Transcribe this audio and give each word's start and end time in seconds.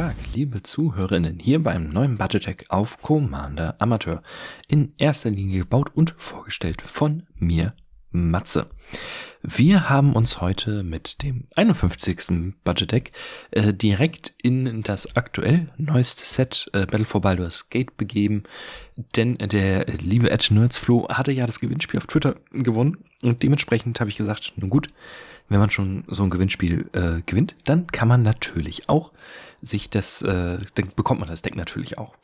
Tag, 0.00 0.16
liebe 0.32 0.62
Zuhörerinnen, 0.62 1.38
hier 1.38 1.62
beim 1.62 1.90
neuen 1.90 2.16
Budget 2.16 2.44
Tech 2.44 2.64
auf 2.70 3.02
Commander 3.02 3.76
Amateur. 3.80 4.22
In 4.66 4.94
erster 4.96 5.28
Linie 5.28 5.58
gebaut 5.58 5.90
und 5.94 6.14
vorgestellt 6.16 6.80
von 6.80 7.24
mir, 7.34 7.74
Matze. 8.10 8.70
Wir 9.42 9.90
haben 9.90 10.14
uns 10.16 10.40
heute 10.40 10.84
mit 10.84 11.22
dem 11.22 11.48
51. 11.54 12.54
Budget 12.64 12.92
Deck 12.92 13.10
äh, 13.50 13.74
direkt 13.74 14.32
in 14.42 14.82
das 14.82 15.16
aktuell 15.16 15.68
neueste 15.76 16.24
Set 16.24 16.70
äh, 16.72 16.86
Battle 16.86 17.04
for 17.04 17.20
Baldur's 17.20 17.68
Gate 17.68 17.98
begeben, 17.98 18.44
denn 19.16 19.36
der 19.36 19.84
liebe 19.84 20.30
Ed 20.30 20.50
Nerdsflo 20.50 21.08
hatte 21.10 21.32
ja 21.32 21.44
das 21.44 21.60
Gewinnspiel 21.60 21.98
auf 21.98 22.06
Twitter 22.06 22.36
gewonnen 22.52 23.04
und 23.20 23.42
dementsprechend 23.42 24.00
habe 24.00 24.08
ich 24.08 24.16
gesagt, 24.16 24.54
nun 24.56 24.70
gut, 24.70 24.88
wenn 25.50 25.60
man 25.60 25.70
schon 25.70 26.04
so 26.06 26.22
ein 26.22 26.30
Gewinnspiel 26.30 26.88
äh, 26.92 27.20
gewinnt, 27.26 27.56
dann 27.64 27.88
kann 27.88 28.08
man 28.08 28.22
natürlich 28.22 28.88
auch 28.88 29.10
sich 29.60 29.90
das, 29.90 30.22
äh, 30.22 30.58
dann 30.74 30.88
bekommt 30.96 31.20
man 31.20 31.28
das 31.28 31.42
Deck 31.42 31.56
natürlich 31.56 31.98
auch. 31.98 32.14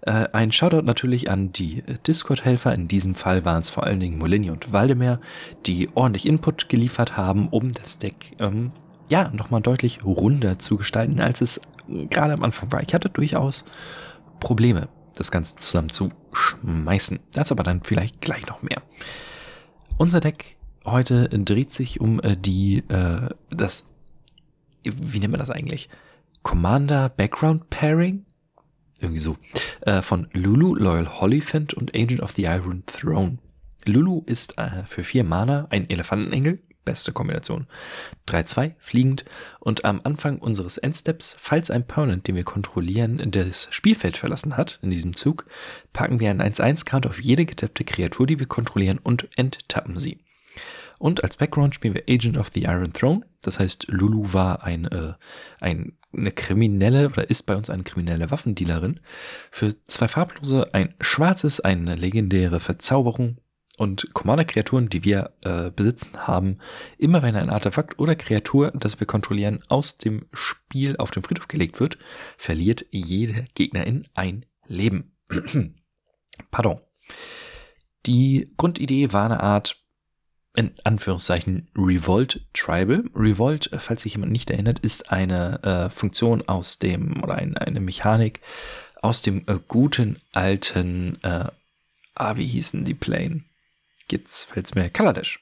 Äh, 0.00 0.28
ein 0.32 0.50
Shoutout 0.50 0.82
natürlich 0.82 1.30
an 1.30 1.52
die 1.52 1.84
Discord-Helfer. 2.06 2.74
In 2.74 2.88
diesem 2.88 3.14
Fall 3.14 3.44
waren 3.44 3.60
es 3.60 3.70
vor 3.70 3.84
allen 3.84 4.00
Dingen 4.00 4.18
Molini 4.18 4.50
und 4.50 4.72
Waldemar, 4.72 5.20
die 5.66 5.90
ordentlich 5.94 6.26
Input 6.26 6.68
geliefert 6.68 7.16
haben, 7.16 7.48
um 7.48 7.72
das 7.72 7.98
Deck 7.98 8.34
ähm, 8.40 8.72
ja 9.08 9.30
nochmal 9.30 9.60
deutlich 9.60 10.04
runder 10.04 10.58
zu 10.58 10.78
gestalten, 10.78 11.20
als 11.20 11.42
es 11.42 11.60
gerade 12.08 12.32
am 12.32 12.42
Anfang 12.42 12.72
war. 12.72 12.82
Ich 12.82 12.94
hatte 12.94 13.10
durchaus 13.10 13.66
Probleme, 14.40 14.88
das 15.14 15.30
Ganze 15.30 15.56
zusammen 15.56 15.90
zu 15.90 16.10
schmeißen. 16.32 17.20
Dazu 17.32 17.54
aber 17.54 17.62
dann 17.62 17.82
vielleicht 17.84 18.20
gleich 18.20 18.46
noch 18.46 18.62
mehr. 18.62 18.82
Unser 19.98 20.20
Deck 20.20 20.56
heute 20.84 21.28
dreht 21.28 21.72
sich 21.72 22.00
um 22.00 22.20
äh, 22.20 22.36
die, 22.36 22.78
äh, 22.88 23.28
das, 23.50 23.90
wie 24.84 25.18
nennt 25.18 25.32
man 25.32 25.40
das 25.40 25.50
eigentlich? 25.50 25.88
Commander 26.42 27.08
Background 27.08 27.70
Pairing? 27.70 28.24
Irgendwie 29.00 29.20
so. 29.20 29.36
Äh, 29.82 30.02
von 30.02 30.28
Lulu, 30.32 30.74
Loyal 30.74 31.20
Hollyphant 31.20 31.74
und 31.74 31.94
Agent 31.94 32.20
of 32.20 32.32
the 32.32 32.44
Iron 32.44 32.84
Throne. 32.86 33.38
Lulu 33.86 34.22
ist 34.26 34.58
äh, 34.58 34.84
für 34.84 35.04
vier 35.04 35.24
Mana 35.24 35.66
ein 35.70 35.88
Elefantenengel, 35.88 36.60
beste 36.84 37.12
Kombination. 37.12 37.66
3-2, 38.28 38.74
fliegend 38.78 39.24
und 39.58 39.84
am 39.84 40.00
Anfang 40.04 40.38
unseres 40.38 40.76
Endsteps, 40.76 41.36
falls 41.38 41.70
ein 41.70 41.86
Permanent, 41.86 42.26
den 42.26 42.36
wir 42.36 42.44
kontrollieren, 42.44 43.22
das 43.30 43.68
Spielfeld 43.70 44.16
verlassen 44.16 44.56
hat, 44.56 44.78
in 44.82 44.90
diesem 44.90 45.16
Zug, 45.16 45.46
packen 45.92 46.20
wir 46.20 46.30
einen 46.30 46.42
1-1-Card 46.42 47.06
auf 47.06 47.20
jede 47.20 47.46
getappte 47.46 47.84
Kreatur, 47.84 48.26
die 48.26 48.38
wir 48.38 48.46
kontrollieren 48.46 48.98
und 48.98 49.28
enttappen 49.36 49.96
sie. 49.96 50.20
Und 51.00 51.24
als 51.24 51.38
Background 51.38 51.74
spielen 51.74 51.94
wir 51.94 52.04
Agent 52.10 52.36
of 52.36 52.50
the 52.52 52.64
Iron 52.64 52.92
Throne. 52.92 53.22
Das 53.40 53.58
heißt, 53.58 53.86
Lulu 53.88 54.34
war 54.34 54.64
ein, 54.64 54.84
äh, 54.84 55.14
ein, 55.58 55.96
eine 56.12 56.30
kriminelle 56.30 57.08
oder 57.08 57.30
ist 57.30 57.44
bei 57.44 57.56
uns 57.56 57.70
eine 57.70 57.84
kriminelle 57.84 58.30
Waffendealerin. 58.30 59.00
Für 59.50 59.74
zwei 59.86 60.08
farblose, 60.08 60.74
ein 60.74 60.94
schwarzes, 61.00 61.60
eine 61.60 61.94
legendäre 61.94 62.60
Verzauberung 62.60 63.38
und 63.78 64.12
Commander-Kreaturen, 64.12 64.90
die 64.90 65.02
wir 65.02 65.32
äh, 65.42 65.70
besitzen 65.70 66.26
haben, 66.26 66.58
immer 66.98 67.22
wenn 67.22 67.34
ein 67.34 67.48
Artefakt 67.48 67.98
oder 67.98 68.14
Kreatur, 68.14 68.70
das 68.72 69.00
wir 69.00 69.06
kontrollieren, 69.06 69.62
aus 69.68 69.96
dem 69.96 70.26
Spiel 70.34 70.98
auf 70.98 71.10
den 71.10 71.22
Friedhof 71.22 71.48
gelegt 71.48 71.80
wird, 71.80 71.96
verliert 72.36 72.84
jede 72.90 73.46
Gegnerin 73.54 74.06
ein 74.14 74.44
Leben. 74.66 75.16
Pardon. 76.50 76.78
Die 78.04 78.52
Grundidee 78.58 79.14
war 79.14 79.24
eine 79.24 79.40
Art 79.40 79.79
in 80.54 80.72
Anführungszeichen 80.84 81.68
Revolt 81.76 82.44
Tribal. 82.54 83.04
Revolt, 83.14 83.70
falls 83.78 84.02
sich 84.02 84.14
jemand 84.14 84.32
nicht 84.32 84.50
erinnert, 84.50 84.80
ist 84.80 85.12
eine 85.12 85.62
äh, 85.62 85.90
Funktion 85.90 86.46
aus 86.48 86.78
dem 86.78 87.22
oder 87.22 87.36
ein, 87.36 87.56
eine 87.56 87.80
Mechanik 87.80 88.40
aus 89.02 89.22
dem 89.22 89.44
äh, 89.46 89.58
guten 89.66 90.20
alten, 90.32 91.18
äh, 91.22 91.46
ah, 92.14 92.36
wie 92.36 92.46
hießen 92.46 92.84
die 92.84 92.94
Plane? 92.94 93.44
Jetzt 94.10 94.44
fällt's 94.44 94.74
mir 94.74 94.90
Kaladesh. 94.90 95.40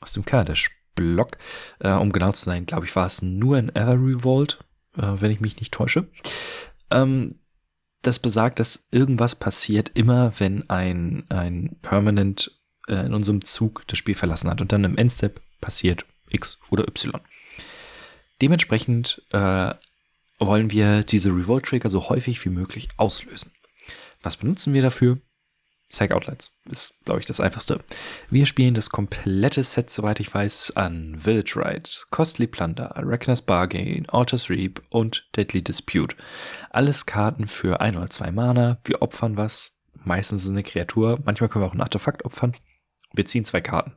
Aus 0.00 0.12
dem 0.12 0.24
Kaladesh-Block. 0.24 1.38
Äh, 1.80 1.92
um 1.92 2.12
genau 2.12 2.32
zu 2.32 2.44
sein, 2.44 2.66
glaube 2.66 2.86
ich, 2.86 2.94
war 2.94 3.06
es 3.06 3.22
nur 3.22 3.56
ein 3.56 3.70
Ether 3.70 3.94
Revolt, 3.94 4.58
äh, 4.96 5.02
wenn 5.02 5.30
ich 5.30 5.40
mich 5.40 5.58
nicht 5.58 5.72
täusche. 5.72 6.08
Ähm, 6.90 7.36
das 8.02 8.18
besagt, 8.18 8.60
dass 8.60 8.88
irgendwas 8.90 9.34
passiert 9.34 9.92
immer, 9.94 10.32
wenn 10.38 10.68
ein, 10.68 11.24
ein 11.28 11.76
Permanent 11.82 12.61
äh, 12.88 13.06
in 13.06 13.14
unserem 13.14 13.44
Zug 13.44 13.84
das 13.86 13.98
Spiel 13.98 14.14
verlassen 14.14 14.50
hat 14.50 14.60
und 14.60 14.72
dann 14.72 14.84
im 14.84 14.96
Endstep 14.96 15.40
passiert 15.60 16.04
X 16.30 16.60
oder 16.70 16.86
Y. 16.88 17.20
Dementsprechend 18.40 19.22
äh, 19.32 19.74
wollen 20.38 20.70
wir 20.70 21.02
diese 21.02 21.30
Revolt-Trigger 21.30 21.88
so 21.88 22.08
häufig 22.08 22.44
wie 22.44 22.50
möglich 22.50 22.88
auslösen. 22.96 23.52
Was 24.22 24.36
benutzen 24.36 24.72
wir 24.74 24.82
dafür? 24.82 25.18
Psych-Outlets 25.92 26.58
ist, 26.70 27.04
glaube 27.04 27.20
ich, 27.20 27.26
das 27.26 27.38
einfachste. 27.38 27.80
Wir 28.30 28.46
spielen 28.46 28.72
das 28.72 28.90
komplette 28.90 29.62
Set, 29.62 29.90
soweit 29.90 30.20
ich 30.20 30.32
weiß, 30.32 30.74
an 30.76 31.20
Village 31.20 31.54
Rides, 31.56 32.08
Costly 32.10 32.46
Plunder, 32.46 32.94
Reckoner's 32.96 33.42
Bargain, 33.42 34.08
Autos 34.08 34.48
Reap 34.48 34.82
und 34.88 35.28
Deadly 35.36 35.62
Dispute. 35.62 36.16
Alles 36.70 37.04
Karten 37.04 37.46
für 37.46 37.80
ein 37.80 37.96
oder 37.96 38.08
zwei 38.08 38.32
Mana. 38.32 38.78
Wir 38.84 39.02
opfern 39.02 39.36
was. 39.36 39.78
Meistens 40.04 40.48
eine 40.48 40.62
Kreatur. 40.62 41.20
Manchmal 41.24 41.48
können 41.48 41.64
wir 41.64 41.68
auch 41.68 41.74
ein 41.74 41.82
Artefakt 41.82 42.24
opfern. 42.24 42.56
Wir 43.12 43.26
ziehen 43.26 43.44
zwei 43.44 43.60
Karten. 43.60 43.94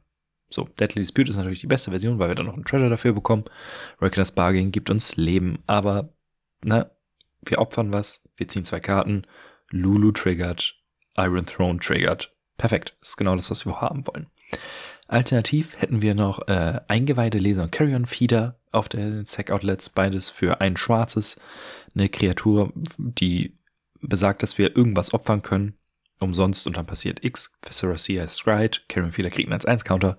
So, 0.49 0.69
Deadly 0.79 1.01
Dispute 1.01 1.29
ist 1.29 1.37
natürlich 1.37 1.61
die 1.61 1.67
beste 1.67 1.91
Version, 1.91 2.19
weil 2.19 2.29
wir 2.29 2.35
dann 2.35 2.45
noch 2.45 2.53
einen 2.53 2.65
Treasure 2.65 2.89
dafür 2.89 3.13
bekommen. 3.13 3.45
Reckoner's 3.99 4.31
Bargain 4.31 4.71
gibt 4.71 4.89
uns 4.89 5.15
Leben, 5.15 5.59
aber, 5.67 6.13
na, 6.63 6.91
wir 7.43 7.59
opfern 7.59 7.93
was, 7.93 8.27
wir 8.37 8.47
ziehen 8.47 8.65
zwei 8.65 8.79
Karten, 8.79 9.25
Lulu 9.69 10.11
triggert, 10.11 10.75
Iron 11.17 11.45
Throne 11.45 11.79
triggert. 11.79 12.33
Perfekt, 12.57 12.95
ist 13.01 13.17
genau 13.17 13.35
das, 13.35 13.51
was 13.51 13.65
wir 13.65 13.81
haben 13.81 14.05
wollen. 14.07 14.27
Alternativ 15.07 15.79
hätten 15.79 16.01
wir 16.01 16.15
noch 16.15 16.47
äh, 16.47 16.79
eingeweihte 16.87 17.37
Laser 17.37 17.63
und 17.63 17.71
Carrion 17.71 18.05
Feeder 18.05 18.59
auf 18.71 18.89
den 18.89 19.25
Sack 19.25 19.51
Outlets, 19.51 19.89
beides 19.89 20.29
für 20.29 20.61
ein 20.61 20.77
schwarzes, 20.77 21.39
eine 21.93 22.09
Kreatur, 22.09 22.71
die 22.97 23.55
besagt, 24.01 24.41
dass 24.43 24.57
wir 24.57 24.75
irgendwas 24.75 25.13
opfern 25.13 25.41
können 25.41 25.77
umsonst 26.19 26.67
und 26.67 26.77
dann 26.77 26.85
passiert 26.85 27.23
X. 27.23 27.57
Viscera 27.65 27.97
Sea 27.97 28.27
Scryed, 28.27 28.83
Karen 28.87 29.11
Feeder 29.11 29.29
kriegt 29.29 29.51
einen 29.51 29.59
1-1-Counter. 29.59 30.17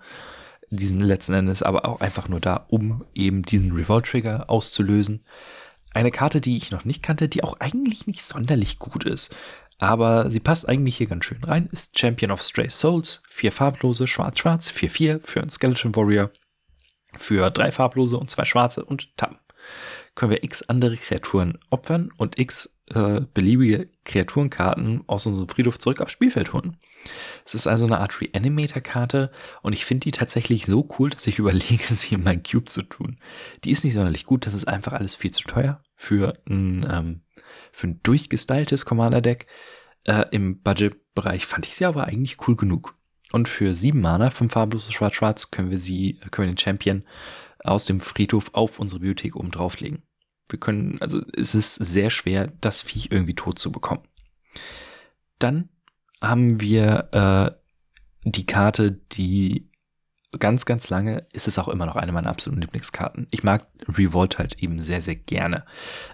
Diesen 0.70 1.00
letzten 1.00 1.34
Endes 1.34 1.62
aber 1.62 1.86
auch 1.86 2.00
einfach 2.00 2.28
nur 2.28 2.40
da, 2.40 2.66
um 2.68 3.04
eben 3.14 3.42
diesen 3.42 3.72
Revolt-Trigger 3.72 4.50
auszulösen. 4.50 5.24
Eine 5.94 6.10
Karte, 6.10 6.40
die 6.40 6.56
ich 6.56 6.70
noch 6.70 6.84
nicht 6.84 7.02
kannte, 7.02 7.28
die 7.28 7.44
auch 7.44 7.60
eigentlich 7.60 8.06
nicht 8.06 8.22
sonderlich 8.22 8.78
gut 8.78 9.04
ist. 9.04 9.34
Aber 9.78 10.30
sie 10.30 10.40
passt 10.40 10.68
eigentlich 10.68 10.96
hier 10.96 11.06
ganz 11.06 11.24
schön 11.24 11.44
rein, 11.44 11.68
ist 11.70 11.98
Champion 11.98 12.30
of 12.30 12.42
Stray 12.42 12.68
Souls. 12.68 13.22
Vier 13.28 13.52
farblose, 13.52 14.06
schwarz-schwarz, 14.06 14.70
4-4 14.70 15.20
für 15.24 15.40
einen 15.40 15.50
Skeleton 15.50 15.94
Warrior. 15.94 16.30
Für 17.16 17.50
drei 17.50 17.70
farblose 17.70 18.18
und 18.18 18.30
zwei 18.30 18.44
schwarze 18.44 18.84
und 18.84 19.16
tappen 19.16 19.38
können 20.16 20.32
wir 20.32 20.42
x 20.42 20.62
andere 20.62 20.96
Kreaturen 20.96 21.58
opfern 21.70 22.10
und 22.16 22.38
x 22.38 22.75
äh, 22.94 23.22
beliebige 23.34 23.88
Kreaturenkarten 24.04 25.02
aus 25.06 25.26
unserem 25.26 25.48
Friedhof 25.48 25.78
zurück 25.78 26.00
aufs 26.00 26.12
Spielfeld 26.12 26.52
holen. 26.52 26.76
Es 27.44 27.54
ist 27.54 27.66
also 27.66 27.86
eine 27.86 27.98
Art 27.98 28.20
Reanimator-Karte 28.20 29.30
und 29.62 29.72
ich 29.72 29.84
finde 29.84 30.04
die 30.04 30.10
tatsächlich 30.10 30.66
so 30.66 30.88
cool, 30.98 31.10
dass 31.10 31.26
ich 31.26 31.38
überlege, 31.40 31.84
sie 31.94 32.14
in 32.14 32.22
meinen 32.22 32.42
Cube 32.42 32.66
zu 32.66 32.82
tun. 32.82 33.18
Die 33.64 33.70
ist 33.70 33.84
nicht 33.84 33.94
sonderlich 33.94 34.24
gut, 34.24 34.46
das 34.46 34.54
ist 34.54 34.68
einfach 34.68 34.92
alles 34.92 35.14
viel 35.14 35.30
zu 35.32 35.44
teuer 35.44 35.82
für 35.94 36.38
ein, 36.48 36.86
ähm, 36.90 37.20
für 37.72 37.88
ein 37.88 38.00
durchgestyltes 38.02 38.84
Commander-Deck. 38.84 39.46
Äh, 40.04 40.26
Im 40.30 40.62
Budget-Bereich 40.62 41.46
fand 41.46 41.66
ich 41.66 41.76
sie 41.76 41.84
aber 41.84 42.04
eigentlich 42.04 42.46
cool 42.46 42.56
genug. 42.56 42.94
Und 43.32 43.48
für 43.48 43.74
sieben 43.74 44.00
Mana, 44.00 44.30
fünf 44.30 44.52
farblose 44.52 44.92
Schwarz-Schwarz, 44.92 45.50
können 45.50 45.70
wir 45.70 45.78
sie, 45.78 46.20
können 46.30 46.48
wir 46.48 46.54
den 46.54 46.58
Champion 46.58 47.04
aus 47.64 47.86
dem 47.86 48.00
Friedhof 48.00 48.50
auf 48.52 48.78
unsere 48.78 49.00
Bibliothek 49.00 49.34
oben 49.34 49.50
drauflegen. 49.50 50.04
Wir 50.48 50.60
können, 50.60 50.98
also 51.00 51.20
es 51.36 51.54
ist 51.54 51.74
sehr 51.74 52.10
schwer, 52.10 52.52
das 52.60 52.82
Viech 52.82 53.10
irgendwie 53.10 53.34
tot 53.34 53.58
zu 53.58 53.72
bekommen. 53.72 54.02
Dann 55.38 55.68
haben 56.20 56.60
wir 56.60 57.08
äh, 57.12 58.30
die 58.30 58.46
Karte, 58.46 58.92
die 58.92 59.70
ganz, 60.38 60.66
ganz 60.66 60.90
lange 60.90 61.26
ist 61.32 61.48
es 61.48 61.58
auch 61.58 61.68
immer 61.68 61.86
noch 61.86 61.96
eine 61.96 62.12
meiner 62.12 62.30
absoluten 62.30 62.62
Lieblingskarten. 62.62 63.26
Ich 63.30 63.42
mag 63.42 63.66
Revolt 63.88 64.38
halt 64.38 64.62
eben 64.62 64.80
sehr, 64.80 65.00
sehr 65.00 65.16
gerne. 65.16 65.64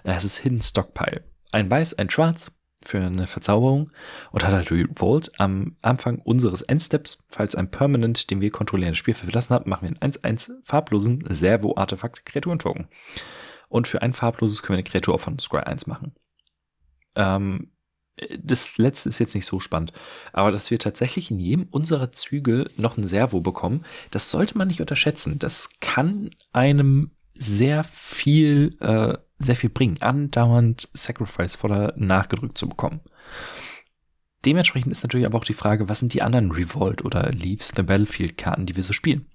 Es 0.03 0.23
ist 0.23 0.37
Hidden 0.37 0.61
Stockpile. 0.61 1.23
Ein 1.51 1.69
Weiß, 1.69 1.97
ein 1.97 2.09
Schwarz, 2.09 2.51
für 2.85 2.99
eine 2.99 3.27
Verzauberung 3.27 3.91
und 4.31 4.45
hat 4.45 4.53
halt 4.53 4.71
Revolt 4.71 5.31
am 5.39 5.75
Anfang 5.81 6.19
unseres 6.19 6.61
Endsteps, 6.61 7.25
falls 7.29 7.55
ein 7.55 7.71
Permanent, 7.71 8.29
den 8.29 8.41
wir 8.41 8.51
kontrollieren, 8.51 8.91
das 8.91 8.97
Spiel 8.97 9.13
verlassen 9.13 9.53
hat, 9.53 9.67
machen 9.67 9.89
wir 9.89 9.95
einen 10.01 10.13
1-1 10.13 10.51
farblosen 10.63 11.23
Servo-Artefakt-Kreaturen-Token. 11.27 12.87
Und 13.73 13.87
für 13.87 14.03
ein 14.03 14.13
farbloses 14.13 14.61
können 14.61 14.77
wir 14.77 14.81
eine 14.81 14.89
Kreatur 14.89 15.17
von 15.17 15.39
Scry 15.39 15.61
1 15.61 15.87
machen. 15.87 16.13
Ähm, 17.15 17.71
das 18.37 18.77
letzte 18.77 19.09
ist 19.09 19.17
jetzt 19.17 19.33
nicht 19.33 19.47
so 19.47 19.59
spannend, 19.59 19.93
aber 20.31 20.51
dass 20.51 20.69
wir 20.69 20.77
tatsächlich 20.77 21.31
in 21.31 21.39
jedem 21.39 21.63
unserer 21.71 22.11
Züge 22.11 22.69
noch 22.77 22.97
ein 22.97 23.03
Servo 23.03 23.41
bekommen, 23.41 23.83
das 24.11 24.29
sollte 24.29 24.59
man 24.59 24.67
nicht 24.67 24.79
unterschätzen. 24.79 25.39
Das 25.39 25.71
kann 25.79 26.29
einem 26.51 27.15
sehr 27.33 27.83
viel, 27.83 28.77
äh, 28.79 29.17
sehr 29.39 29.55
viel 29.55 29.71
bringen, 29.71 29.99
andauernd 30.03 30.87
Sacrifice 30.93 31.55
voller 31.55 31.95
nachgedrückt 31.97 32.59
zu 32.59 32.69
bekommen. 32.69 33.01
Dementsprechend 34.45 34.91
ist 34.91 35.01
natürlich 35.01 35.25
aber 35.25 35.39
auch 35.39 35.45
die 35.45 35.55
Frage, 35.55 35.89
was 35.89 35.99
sind 35.99 36.13
die 36.13 36.21
anderen 36.21 36.51
Revolt 36.51 37.03
oder 37.03 37.31
Leaves 37.31 37.73
the 37.75 37.81
Battlefield 37.81 38.37
Karten, 38.37 38.67
die 38.67 38.75
wir 38.75 38.83
so 38.83 38.93
spielen? 38.93 39.25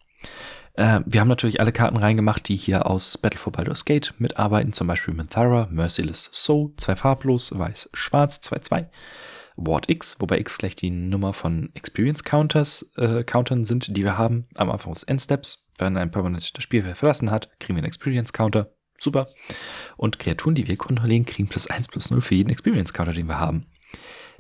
Äh, 0.75 1.01
wir 1.07 1.21
haben 1.21 1.29
natürlich 1.29 1.61
alle 1.61 1.73
Karten 1.73 1.97
reingemacht, 1.97 2.49
die 2.49 2.57
hier 2.57 2.87
aus 2.87 3.19
Battle 3.19 3.39
for 3.39 3.53
Baldur's 3.53 3.85
Gate 3.85 4.15
mitarbeiten, 4.19 4.73
zum 4.73 4.87
Beispiel 4.87 5.15
Minthara, 5.15 5.69
Merciless 5.71 6.31
Soul, 6.33 6.73
zwei 6.77 6.97
farblos, 6.97 7.57
weiß, 7.57 7.91
schwarz, 7.95 8.41
2-2. 8.45 8.87
Ward 9.57 9.91
X, 9.91 10.17
wobei 10.21 10.39
X 10.39 10.59
gleich 10.59 10.77
die 10.77 10.91
Nummer 10.91 11.33
von 11.33 11.71
Experience 11.75 12.23
Counters, 12.23 12.93
äh, 12.97 13.25
Countern 13.25 13.65
sind, 13.65 13.97
die 13.97 14.05
wir 14.05 14.17
haben 14.17 14.47
am 14.55 14.71
Anfang 14.71 14.93
des 14.93 15.03
Endsteps. 15.03 15.67
Wenn 15.79 15.97
ein 15.97 16.13
Permanent 16.13 16.57
das 16.57 16.63
Spielfeld 16.63 16.97
verlassen 16.97 17.31
hat, 17.31 17.51
kriegen 17.59 17.75
wir 17.77 17.81
einen 17.81 17.89
Experience 17.89 18.33
Counter. 18.33 18.71
Super. 18.99 19.29
Und 19.97 20.19
Kreaturen, 20.19 20.55
die 20.55 20.67
wir 20.67 20.77
kontrollieren, 20.77 21.25
kriegen 21.25 21.49
plus 21.49 21.67
1 21.67 21.89
plus 21.89 22.11
0 22.11 22.21
für 22.21 22.35
jeden 22.35 22.51
Experience 22.51 22.93
Counter, 22.93 23.13
den 23.13 23.27
wir 23.27 23.39
haben. 23.39 23.67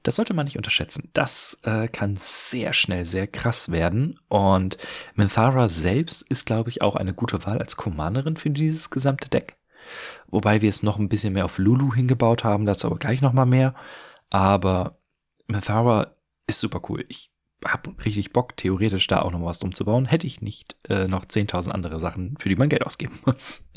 Das 0.09 0.17
sollte 0.17 0.33
man 0.33 0.47
nicht 0.47 0.57
unterschätzen. 0.57 1.11
Das 1.13 1.61
äh, 1.65 1.87
kann 1.87 2.17
sehr 2.17 2.73
schnell 2.73 3.05
sehr 3.05 3.27
krass 3.27 3.71
werden. 3.71 4.19
Und 4.29 4.79
Minthara 5.17 5.69
selbst 5.69 6.23
ist, 6.23 6.47
glaube 6.47 6.71
ich, 6.71 6.81
auch 6.81 6.97
eine 6.97 7.13
gute 7.13 7.45
Wahl 7.45 7.59
als 7.59 7.77
Commanderin 7.77 8.39
für 8.39 8.49
dieses 8.49 8.89
gesamte 8.89 9.29
Deck. 9.29 9.59
Wobei 10.29 10.63
wir 10.63 10.71
es 10.71 10.83
noch 10.83 10.99
ein 10.99 11.11
bisschen 11.11 11.35
mehr 11.35 11.45
auf 11.45 11.59
Lulu 11.59 11.95
hingebaut 11.95 12.43
haben, 12.43 12.65
dazu 12.65 12.87
aber 12.87 12.97
gleich 12.97 13.21
nochmal 13.21 13.45
mehr. 13.45 13.75
Aber 14.31 14.99
Minthara 15.47 16.15
ist 16.47 16.61
super 16.61 16.81
cool. 16.89 17.05
Ich 17.09 17.31
habe 17.65 17.93
richtig 18.05 18.33
Bock, 18.33 18.57
theoretisch 18.57 19.07
da 19.09 19.23
auch 19.23 19.33
noch 19.33 19.45
was 19.45 19.63
umzubauen. 19.63 20.07
Hätte 20.07 20.27
ich 20.27 20.41
nicht 20.41 20.77
äh, 20.89 21.09
noch 21.09 21.25
10.000 21.25 21.71
andere 21.71 21.99
Sachen, 21.99 22.37
für 22.39 22.49
die 22.49 22.57
man 22.57 22.69
Geld 22.69 22.87
ausgeben 22.87 23.19
muss. 23.27 23.69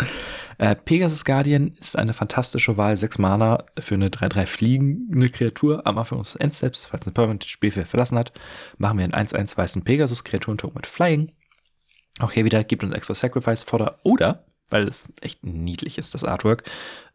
Äh, 0.58 0.76
Pegasus 0.76 1.26
Guardian 1.26 1.74
ist 1.80 1.98
eine 1.98 2.14
fantastische 2.14 2.78
Wahl. 2.78 2.96
6 2.96 3.18
Mana 3.18 3.66
für 3.80 3.96
eine 3.96 4.10
3-3 4.10 4.46
fliegende 4.46 5.30
Kreatur 5.30 5.88
am 5.88 5.98
Anfang 5.98 6.20
unseres 6.20 6.40
Endsteps. 6.40 6.86
Falls 6.86 7.08
ein 7.08 7.14
Permanent 7.14 7.46
Spielfeld 7.46 7.88
verlassen 7.88 8.18
hat, 8.18 8.32
machen 8.78 9.00
wir 9.00 9.06
einen 9.06 9.28
1-1 9.28 9.58
weißen 9.58 9.84
Pegasus-Kreaturentoken 9.84 10.76
mit 10.76 10.88
Flying. 10.88 11.32
Auch 12.20 12.32
hier 12.32 12.46
wieder 12.46 12.64
gibt 12.64 12.84
uns 12.84 12.94
extra 12.94 13.16
Sacrifice 13.16 13.64
Fodder 13.64 14.00
oder, 14.04 14.46
weil 14.70 14.88
es 14.88 15.12
echt 15.22 15.44
niedlich 15.44 15.98
ist, 15.98 16.14
das 16.14 16.24
Artwork, 16.24 16.64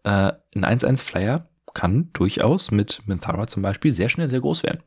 äh, 0.02 0.32
ein 0.54 0.64
1-1 0.64 1.02
Flyer 1.02 1.48
kann 1.76 2.08
durchaus 2.14 2.70
mit 2.70 3.02
Minthara 3.05 3.46
zum 3.46 3.62
Beispiel 3.62 3.93
sehr 3.93 4.08
schnell 4.08 4.31
sehr 4.31 4.40
groß 4.40 4.62
werden. 4.62 4.82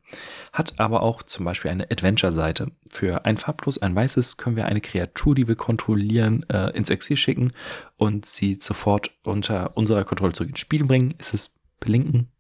Hat 0.52 0.80
aber 0.80 1.04
auch 1.04 1.22
zum 1.22 1.46
Beispiel 1.46 1.70
eine 1.70 1.84
Adventure-Seite. 1.84 2.72
Für 2.90 3.26
ein 3.26 3.38
farblos, 3.38 3.78
ein 3.78 3.94
weißes 3.96 4.38
können 4.38 4.56
wir 4.56 4.66
eine 4.66 4.82
Kreatur, 4.82 5.36
die 5.36 5.48
wir 5.48 5.56
kontrollieren, 5.56 6.50
äh, 6.50 6.76
ins 6.76 6.90
Exil 6.90 7.16
schicken 7.16 7.52
und 7.98 8.26
sie 8.26 8.58
sofort 8.60 9.12
unter 9.24 9.78
unserer 9.78 10.04
Kontrolle 10.04 10.34
zurück 10.34 10.50
ins 10.50 10.62
Spiel 10.62 10.84
bringen. 10.84 11.14
Ist 11.20 11.36
es 11.36 11.62
Blinken 11.80 12.32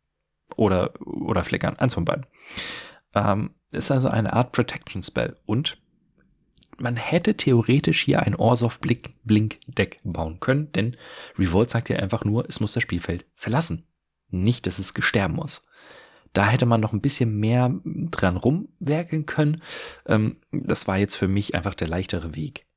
oder, 0.55 0.99
oder 0.99 1.43
Flickern? 1.43 1.77
Eins 1.77 1.93
von 1.93 2.05
beiden. 2.05 2.25
Ähm, 3.13 3.51
ist 3.71 3.91
also 3.91 4.07
eine 4.07 4.33
Art 4.33 4.51
Protection 4.51 5.03
Spell 5.03 5.37
und 5.45 5.77
man 6.79 6.95
hätte 6.95 7.37
theoretisch 7.37 8.01
hier 8.01 8.23
ein 8.23 8.33
Orsov 8.33 8.79
Blink 8.79 9.59
Deck 9.67 9.99
bauen 10.03 10.39
können, 10.39 10.71
denn 10.71 10.97
Revolt 11.37 11.69
sagt 11.69 11.89
ja 11.89 11.97
einfach 11.97 12.25
nur, 12.25 12.49
es 12.49 12.61
muss 12.61 12.71
das 12.71 12.81
Spielfeld 12.81 13.27
verlassen 13.35 13.85
nicht, 14.31 14.67
dass 14.67 14.79
es 14.79 14.93
gesterben 14.93 15.35
muss. 15.35 15.65
Da 16.33 16.47
hätte 16.47 16.65
man 16.65 16.81
noch 16.81 16.93
ein 16.93 17.01
bisschen 17.01 17.39
mehr 17.39 17.73
dran 17.83 18.37
rumwerkeln 18.37 19.25
können. 19.25 19.61
Ähm, 20.05 20.37
das 20.51 20.87
war 20.87 20.97
jetzt 20.97 21.15
für 21.15 21.27
mich 21.27 21.55
einfach 21.55 21.73
der 21.73 21.87
leichtere 21.87 22.35
Weg, 22.35 22.67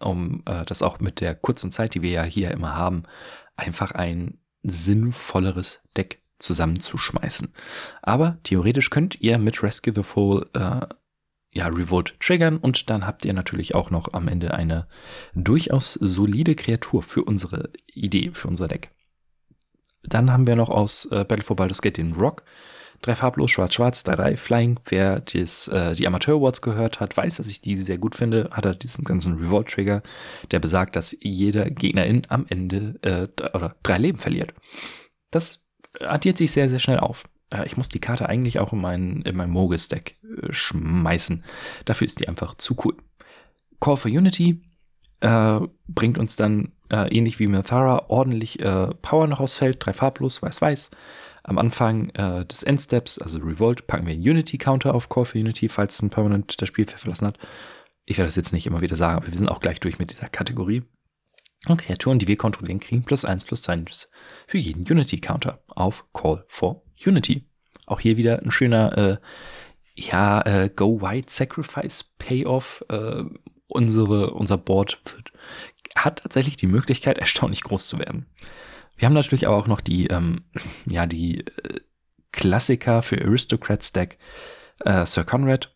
um 0.00 0.42
äh, 0.46 0.64
das 0.66 0.82
auch 0.82 1.00
mit 1.00 1.20
der 1.20 1.34
kurzen 1.34 1.72
Zeit, 1.72 1.94
die 1.94 2.02
wir 2.02 2.10
ja 2.10 2.22
hier 2.24 2.50
immer 2.50 2.76
haben, 2.76 3.04
einfach 3.56 3.92
ein 3.92 4.38
sinnvolleres 4.62 5.82
Deck 5.96 6.22
zusammenzuschmeißen. 6.38 7.52
Aber 8.02 8.38
theoretisch 8.42 8.90
könnt 8.90 9.20
ihr 9.20 9.38
mit 9.38 9.62
Rescue 9.62 9.94
the 9.94 10.02
Fall 10.02 10.46
äh, 10.54 10.86
ja, 11.52 11.66
Revolt 11.66 12.18
triggern 12.20 12.58
und 12.58 12.90
dann 12.90 13.06
habt 13.06 13.24
ihr 13.24 13.32
natürlich 13.32 13.74
auch 13.74 13.90
noch 13.90 14.12
am 14.12 14.28
Ende 14.28 14.54
eine 14.54 14.86
durchaus 15.34 15.94
solide 15.94 16.54
Kreatur 16.54 17.02
für 17.02 17.24
unsere 17.24 17.70
Idee, 17.86 18.30
für 18.32 18.48
unser 18.48 18.68
Deck. 18.68 18.92
Dann 20.02 20.32
haben 20.32 20.46
wir 20.46 20.56
noch 20.56 20.70
aus 20.70 21.06
äh, 21.06 21.24
Battle 21.24 21.44
for 21.44 21.56
Baldur's 21.56 21.82
Gate 21.82 21.98
den 21.98 22.12
Rock. 22.12 22.44
Drei 23.02 23.14
farblos, 23.14 23.50
schwarz-schwarz, 23.50 24.04
3-3 24.04 24.36
Flying. 24.36 24.80
Wer 24.84 25.20
dies, 25.20 25.68
äh, 25.68 25.94
die 25.94 26.06
Amateur 26.06 26.36
Awards 26.36 26.60
gehört 26.60 27.00
hat, 27.00 27.16
weiß, 27.16 27.38
dass 27.38 27.48
ich 27.48 27.62
die 27.62 27.76
sehr 27.76 27.96
gut 27.96 28.14
finde. 28.14 28.50
Hat 28.52 28.66
er 28.66 28.74
diesen 28.74 29.04
ganzen 29.04 29.38
Revolt-Trigger, 29.38 30.02
der 30.50 30.58
besagt, 30.58 30.96
dass 30.96 31.16
jeder 31.20 31.70
Gegnerin 31.70 32.22
am 32.28 32.44
Ende 32.48 32.98
äh, 33.02 33.26
oder 33.54 33.76
drei 33.82 33.98
Leben 33.98 34.18
verliert. 34.18 34.52
Das 35.30 35.70
addiert 35.98 36.36
sich 36.36 36.52
sehr, 36.52 36.68
sehr 36.68 36.78
schnell 36.78 37.00
auf. 37.00 37.24
Äh, 37.50 37.66
ich 37.66 37.76
muss 37.76 37.88
die 37.88 38.00
Karte 38.00 38.28
eigentlich 38.28 38.58
auch 38.58 38.72
in 38.72 38.80
mein, 38.80 39.22
in 39.22 39.36
mein 39.36 39.50
Mogis-Deck 39.50 40.16
äh, 40.22 40.52
schmeißen. 40.52 41.44
Dafür 41.86 42.06
ist 42.06 42.20
die 42.20 42.28
einfach 42.28 42.54
zu 42.56 42.76
cool. 42.84 42.96
Call 43.80 43.96
for 43.96 44.10
Unity 44.10 44.62
äh, 45.20 45.60
bringt 45.88 46.18
uns 46.18 46.36
dann 46.36 46.72
äh, 46.90 47.08
ähnlich 47.08 47.38
wie 47.38 47.46
Minthara 47.46 48.06
ordentlich 48.08 48.60
äh, 48.60 48.88
Power 49.02 49.26
noch 49.26 49.40
aufs 49.40 49.58
Feld, 49.58 49.84
drei 49.84 49.92
farblos, 49.92 50.42
weiß-weiß. 50.42 50.90
Am 51.42 51.58
Anfang 51.58 52.10
äh, 52.10 52.44
des 52.44 52.62
Endsteps, 52.62 53.18
also 53.18 53.38
Revolt, 53.38 53.86
packen 53.86 54.06
wir 54.06 54.12
einen 54.12 54.22
Unity-Counter 54.22 54.94
auf 54.94 55.08
Core 55.08 55.26
für 55.26 55.38
Unity, 55.38 55.68
falls 55.68 56.02
ein 56.02 56.10
Permanent 56.10 56.60
das 56.60 56.68
Spiel 56.68 56.86
verlassen 56.86 57.26
hat. 57.26 57.38
Ich 58.04 58.18
werde 58.18 58.28
das 58.28 58.36
jetzt 58.36 58.52
nicht 58.52 58.66
immer 58.66 58.82
wieder 58.82 58.96
sagen, 58.96 59.16
aber 59.16 59.26
wir 59.26 59.38
sind 59.38 59.48
auch 59.48 59.60
gleich 59.60 59.80
durch 59.80 59.98
mit 59.98 60.10
dieser 60.10 60.28
Kategorie. 60.28 60.82
Und 61.66 61.80
Kreaturen, 61.80 62.18
die 62.18 62.28
wir 62.28 62.36
kontrollieren, 62.36 62.80
kriegen 62.80 63.04
plus 63.04 63.24
eins 63.24 63.44
plus 63.44 63.68
eins 63.68 64.10
für 64.46 64.58
jeden 64.58 64.90
Unity-Counter 64.90 65.62
auf 65.68 66.06
Call 66.12 66.44
for 66.48 66.82
Unity. 67.04 67.46
Auch 67.86 68.00
hier 68.00 68.16
wieder 68.16 68.42
ein 68.42 68.50
schöner, 68.50 68.96
äh, 68.98 69.16
ja, 69.94 70.40
äh, 70.42 70.70
Go 70.74 71.00
White 71.02 71.30
Sacrifice 71.30 72.16
Payoff. 72.18 72.84
Äh, 72.88 73.24
unsere, 73.66 74.32
unser 74.32 74.58
Board 74.58 75.00
wird 75.04 75.32
hat 75.96 76.20
tatsächlich 76.22 76.56
die 76.56 76.66
Möglichkeit, 76.66 77.18
erstaunlich 77.18 77.62
groß 77.62 77.88
zu 77.88 77.98
werden. 77.98 78.26
Wir 78.96 79.06
haben 79.06 79.14
natürlich 79.14 79.46
aber 79.46 79.56
auch 79.56 79.66
noch 79.66 79.80
die, 79.80 80.06
ähm, 80.08 80.44
ja, 80.86 81.06
die 81.06 81.40
äh, 81.40 81.80
Klassiker 82.32 83.02
für 83.02 83.20
Aristocrats 83.20 83.92
Deck. 83.92 84.18
Äh, 84.84 85.04
Sir 85.06 85.24
Conrad, 85.24 85.74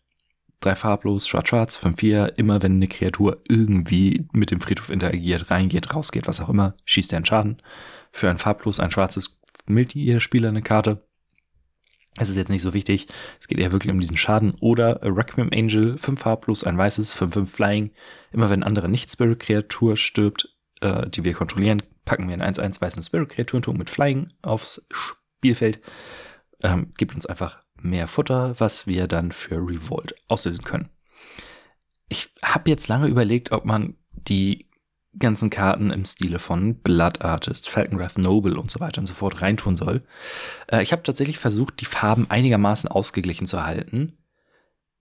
drei 0.61 0.75
farblos, 0.75 1.27
schwarz-schwarz, 1.27 1.77
5-4, 1.77 2.33
immer 2.37 2.61
wenn 2.63 2.73
eine 2.73 2.87
Kreatur 2.87 3.41
irgendwie 3.47 4.27
mit 4.33 4.51
dem 4.51 4.61
Friedhof 4.61 4.89
interagiert, 4.89 5.51
reingeht, 5.51 5.93
rausgeht, 5.93 6.27
was 6.27 6.41
auch 6.41 6.49
immer, 6.49 6.75
schießt 6.85 7.13
er 7.13 7.17
einen 7.17 7.25
Schaden. 7.25 7.61
Für 8.11 8.29
ein 8.29 8.37
farblos, 8.37 8.79
ein 8.79 8.91
schwarzes 8.91 9.37
mild 9.67 9.93
jeder 9.93 10.19
Spieler 10.19 10.49
eine 10.49 10.61
Karte. 10.61 11.05
Es 12.17 12.29
ist 12.29 12.37
jetzt 12.37 12.49
nicht 12.49 12.61
so 12.61 12.73
wichtig. 12.73 13.07
Es 13.39 13.47
geht 13.47 13.59
eher 13.59 13.71
wirklich 13.71 13.91
um 13.91 13.99
diesen 13.99 14.17
Schaden. 14.17 14.55
Oder 14.61 14.99
Requiem 15.03 15.49
Angel, 15.53 15.97
5 15.97 16.19
farblos, 16.19 16.63
ein 16.63 16.77
weißes, 16.77 17.15
5-5 17.15 17.45
Flying. 17.47 17.91
Immer 18.31 18.49
wenn 18.49 18.63
andere 18.63 18.87
Nicht-Spirit-Kreatur 18.87 19.97
stirbt, 19.97 20.49
äh, 20.81 21.09
die 21.09 21.25
wir 21.25 21.33
kontrollieren, 21.33 21.83
packen 22.05 22.27
wir 22.27 22.33
einen 22.33 22.55
1-1 22.55 22.81
weißen 22.81 23.03
Spirit-Kreaturenturm 23.03 23.77
mit 23.77 23.89
Flying 23.89 24.31
aufs 24.41 24.87
Spielfeld. 24.91 25.81
Ähm, 26.63 26.91
gibt 26.97 27.13
uns 27.15 27.25
einfach 27.25 27.63
mehr 27.81 28.07
Futter, 28.07 28.55
was 28.59 28.87
wir 28.87 29.07
dann 29.07 29.31
für 29.31 29.57
Revolt 29.57 30.15
auslösen 30.29 30.63
können. 30.63 30.89
Ich 32.07 32.29
habe 32.43 32.69
jetzt 32.69 32.87
lange 32.87 33.07
überlegt, 33.07 33.51
ob 33.51 33.65
man 33.65 33.95
die 34.13 34.69
ganzen 35.19 35.49
Karten 35.49 35.91
im 35.91 36.05
Stile 36.05 36.39
von 36.39 36.75
Blood 36.75 37.21
Artist, 37.21 37.69
Falconwrath 37.69 38.17
Noble 38.17 38.59
und 38.59 38.71
so 38.71 38.79
weiter 38.79 38.99
und 38.99 39.07
so 39.07 39.13
fort 39.13 39.41
reintun 39.41 39.75
soll. 39.75 40.03
Äh, 40.67 40.83
ich 40.83 40.91
habe 40.91 41.03
tatsächlich 41.03 41.37
versucht, 41.37 41.79
die 41.81 41.85
Farben 41.85 42.29
einigermaßen 42.29 42.89
ausgeglichen 42.89 43.47
zu 43.47 43.65
halten. 43.65 44.17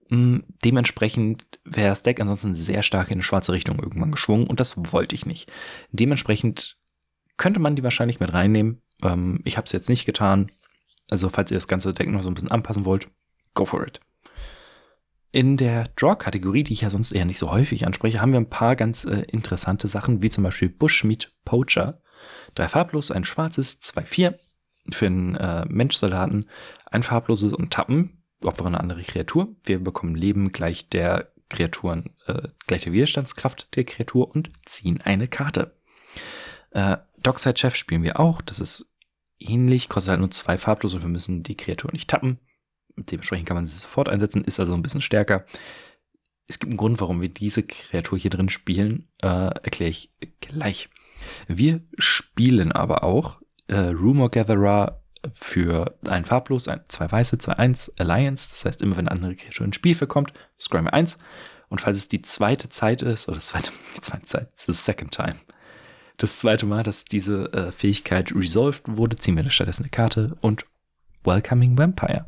Mm, 0.08 0.38
dementsprechend 0.64 1.42
wäre 1.64 1.88
das 1.88 2.02
Deck 2.02 2.20
ansonsten 2.20 2.54
sehr 2.54 2.82
stark 2.82 3.08
in 3.08 3.14
eine 3.14 3.22
schwarze 3.22 3.52
Richtung 3.52 3.78
irgendwann 3.78 4.12
geschwungen 4.12 4.46
und 4.46 4.60
das 4.60 4.92
wollte 4.92 5.14
ich 5.14 5.26
nicht. 5.26 5.50
Dementsprechend 5.92 6.76
könnte 7.36 7.60
man 7.60 7.76
die 7.76 7.82
wahrscheinlich 7.82 8.20
mit 8.20 8.32
reinnehmen. 8.32 8.82
Ähm, 9.02 9.40
ich 9.44 9.56
habe 9.56 9.66
es 9.66 9.72
jetzt 9.72 9.88
nicht 9.88 10.04
getan. 10.04 10.50
Also 11.10 11.28
falls 11.28 11.50
ihr 11.50 11.56
das 11.56 11.68
ganze 11.68 11.92
Deck 11.92 12.08
noch 12.08 12.22
so 12.22 12.28
ein 12.28 12.34
bisschen 12.34 12.50
anpassen 12.50 12.84
wollt, 12.84 13.08
go 13.54 13.64
for 13.64 13.86
it. 13.86 14.00
In 15.34 15.56
der 15.56 15.88
Draw-Kategorie, 15.96 16.62
die 16.62 16.74
ich 16.74 16.82
ja 16.82 16.90
sonst 16.90 17.10
eher 17.10 17.24
nicht 17.24 17.40
so 17.40 17.50
häufig 17.50 17.88
anspreche, 17.88 18.20
haben 18.20 18.30
wir 18.30 18.38
ein 18.38 18.50
paar 18.50 18.76
ganz 18.76 19.04
äh, 19.04 19.22
interessante 19.22 19.88
Sachen, 19.88 20.22
wie 20.22 20.30
zum 20.30 20.44
Beispiel 20.44 20.68
Bushmeat 20.68 21.32
Poacher. 21.44 22.00
Drei 22.54 22.68
farblos, 22.68 23.10
ein 23.10 23.24
schwarzes, 23.24 23.80
zwei 23.80 24.02
vier. 24.02 24.38
für 24.92 25.06
einen 25.06 25.34
äh, 25.34 25.64
Menschsoldaten 25.68 26.48
ein 26.86 27.02
farbloses 27.02 27.52
und 27.52 27.72
Tappen, 27.72 28.22
opfere 28.44 28.68
eine 28.68 28.78
andere 28.78 29.02
Kreatur. 29.02 29.56
Wir 29.64 29.82
bekommen 29.82 30.14
Leben 30.14 30.52
gleich 30.52 30.88
der 30.88 31.32
Kreaturen, 31.48 32.10
äh, 32.26 32.46
gleich 32.68 32.82
der 32.82 32.92
Widerstandskraft 32.92 33.74
der 33.74 33.82
Kreatur 33.82 34.32
und 34.32 34.52
ziehen 34.64 35.00
eine 35.00 35.26
Karte. 35.26 35.76
Äh, 36.70 36.98
Dockside 37.20 37.58
Chef 37.58 37.74
spielen 37.74 38.04
wir 38.04 38.20
auch. 38.20 38.40
Das 38.40 38.60
ist 38.60 38.94
ähnlich, 39.40 39.88
kostet 39.88 40.10
halt 40.10 40.20
nur 40.20 40.30
zwei 40.30 40.56
farblose 40.56 40.98
und 40.98 41.02
wir 41.02 41.10
müssen 41.10 41.42
die 41.42 41.56
Kreatur 41.56 41.90
nicht 41.92 42.08
tappen. 42.08 42.38
Dementsprechend 42.96 43.46
kann 43.46 43.56
man 43.56 43.64
sie 43.64 43.78
sofort 43.78 44.08
einsetzen, 44.08 44.44
ist 44.44 44.60
also 44.60 44.74
ein 44.74 44.82
bisschen 44.82 45.00
stärker. 45.00 45.44
Es 46.46 46.58
gibt 46.58 46.70
einen 46.70 46.78
Grund, 46.78 47.00
warum 47.00 47.22
wir 47.22 47.28
diese 47.28 47.62
Kreatur 47.62 48.18
hier 48.18 48.30
drin 48.30 48.48
spielen, 48.48 49.08
äh, 49.22 49.26
erkläre 49.26 49.90
ich 49.90 50.12
gleich. 50.40 50.88
Wir 51.48 51.80
spielen 51.98 52.72
aber 52.72 53.02
auch 53.02 53.40
äh, 53.68 53.76
Rumor 53.76 54.30
Gatherer 54.30 55.02
für 55.32 55.98
ein 56.06 56.24
farblos, 56.24 56.68
ein, 56.68 56.82
zwei 56.88 57.10
weiße, 57.10 57.38
zwei 57.38 57.54
eins 57.54 57.92
Alliance. 57.98 58.50
Das 58.50 58.64
heißt, 58.66 58.82
immer 58.82 58.96
wenn 58.96 59.08
eine 59.08 59.16
andere 59.16 59.36
Kreatur 59.36 59.64
ins 59.66 59.76
Spiel 59.76 59.94
kommt, 60.06 60.32
scrollen 60.58 60.86
wir 60.86 60.94
eins. 60.94 61.18
Und 61.70 61.80
falls 61.80 61.96
es 61.96 62.08
die 62.08 62.22
zweite 62.22 62.68
Zeit 62.68 63.02
ist, 63.02 63.28
oder 63.28 63.36
das 63.36 63.46
zweite, 63.46 63.70
die 63.96 64.00
zweite 64.02 64.24
Zeit, 64.26 64.50
the 64.56 64.72
second 64.72 65.12
time. 65.12 65.36
Das 66.18 66.38
zweite 66.38 66.66
Mal, 66.66 66.82
dass 66.82 67.04
diese 67.04 67.52
äh, 67.52 67.72
Fähigkeit 67.72 68.32
resolved 68.34 68.82
wurde, 68.86 69.16
ziehen 69.16 69.36
wir 69.36 69.48
stattdessen 69.50 69.84
eine 69.84 69.90
Karte 69.90 70.36
und 70.40 70.64
Welcoming 71.24 71.76
Vampire. 71.76 72.26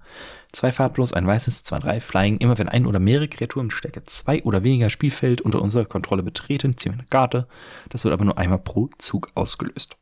Zwei 0.56 0.72
farblos, 0.72 1.12
ein 1.12 1.26
weißes, 1.26 1.64
zwei, 1.64 1.80
drei, 1.80 2.00
Flying. 2.00 2.38
Immer 2.38 2.56
wenn 2.56 2.70
ein 2.70 2.86
oder 2.86 2.98
mehrere 2.98 3.28
Kreaturen 3.28 3.70
Stärke 3.70 4.04
zwei 4.04 4.42
oder 4.42 4.64
weniger 4.64 4.88
Spielfeld 4.88 5.42
unter 5.42 5.60
unserer 5.60 5.84
Kontrolle 5.84 6.22
betreten, 6.22 6.78
ziehen 6.78 6.92
wir 6.92 7.00
eine 7.00 7.08
Karte. 7.08 7.46
Das 7.90 8.04
wird 8.04 8.14
aber 8.14 8.24
nur 8.24 8.38
einmal 8.38 8.60
pro 8.60 8.88
Zug 8.96 9.30
ausgelöst. 9.34 9.98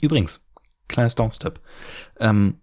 Übrigens, 0.00 0.48
kleines 0.88 1.16
Downstep. 1.16 1.60
Ähm, 2.18 2.62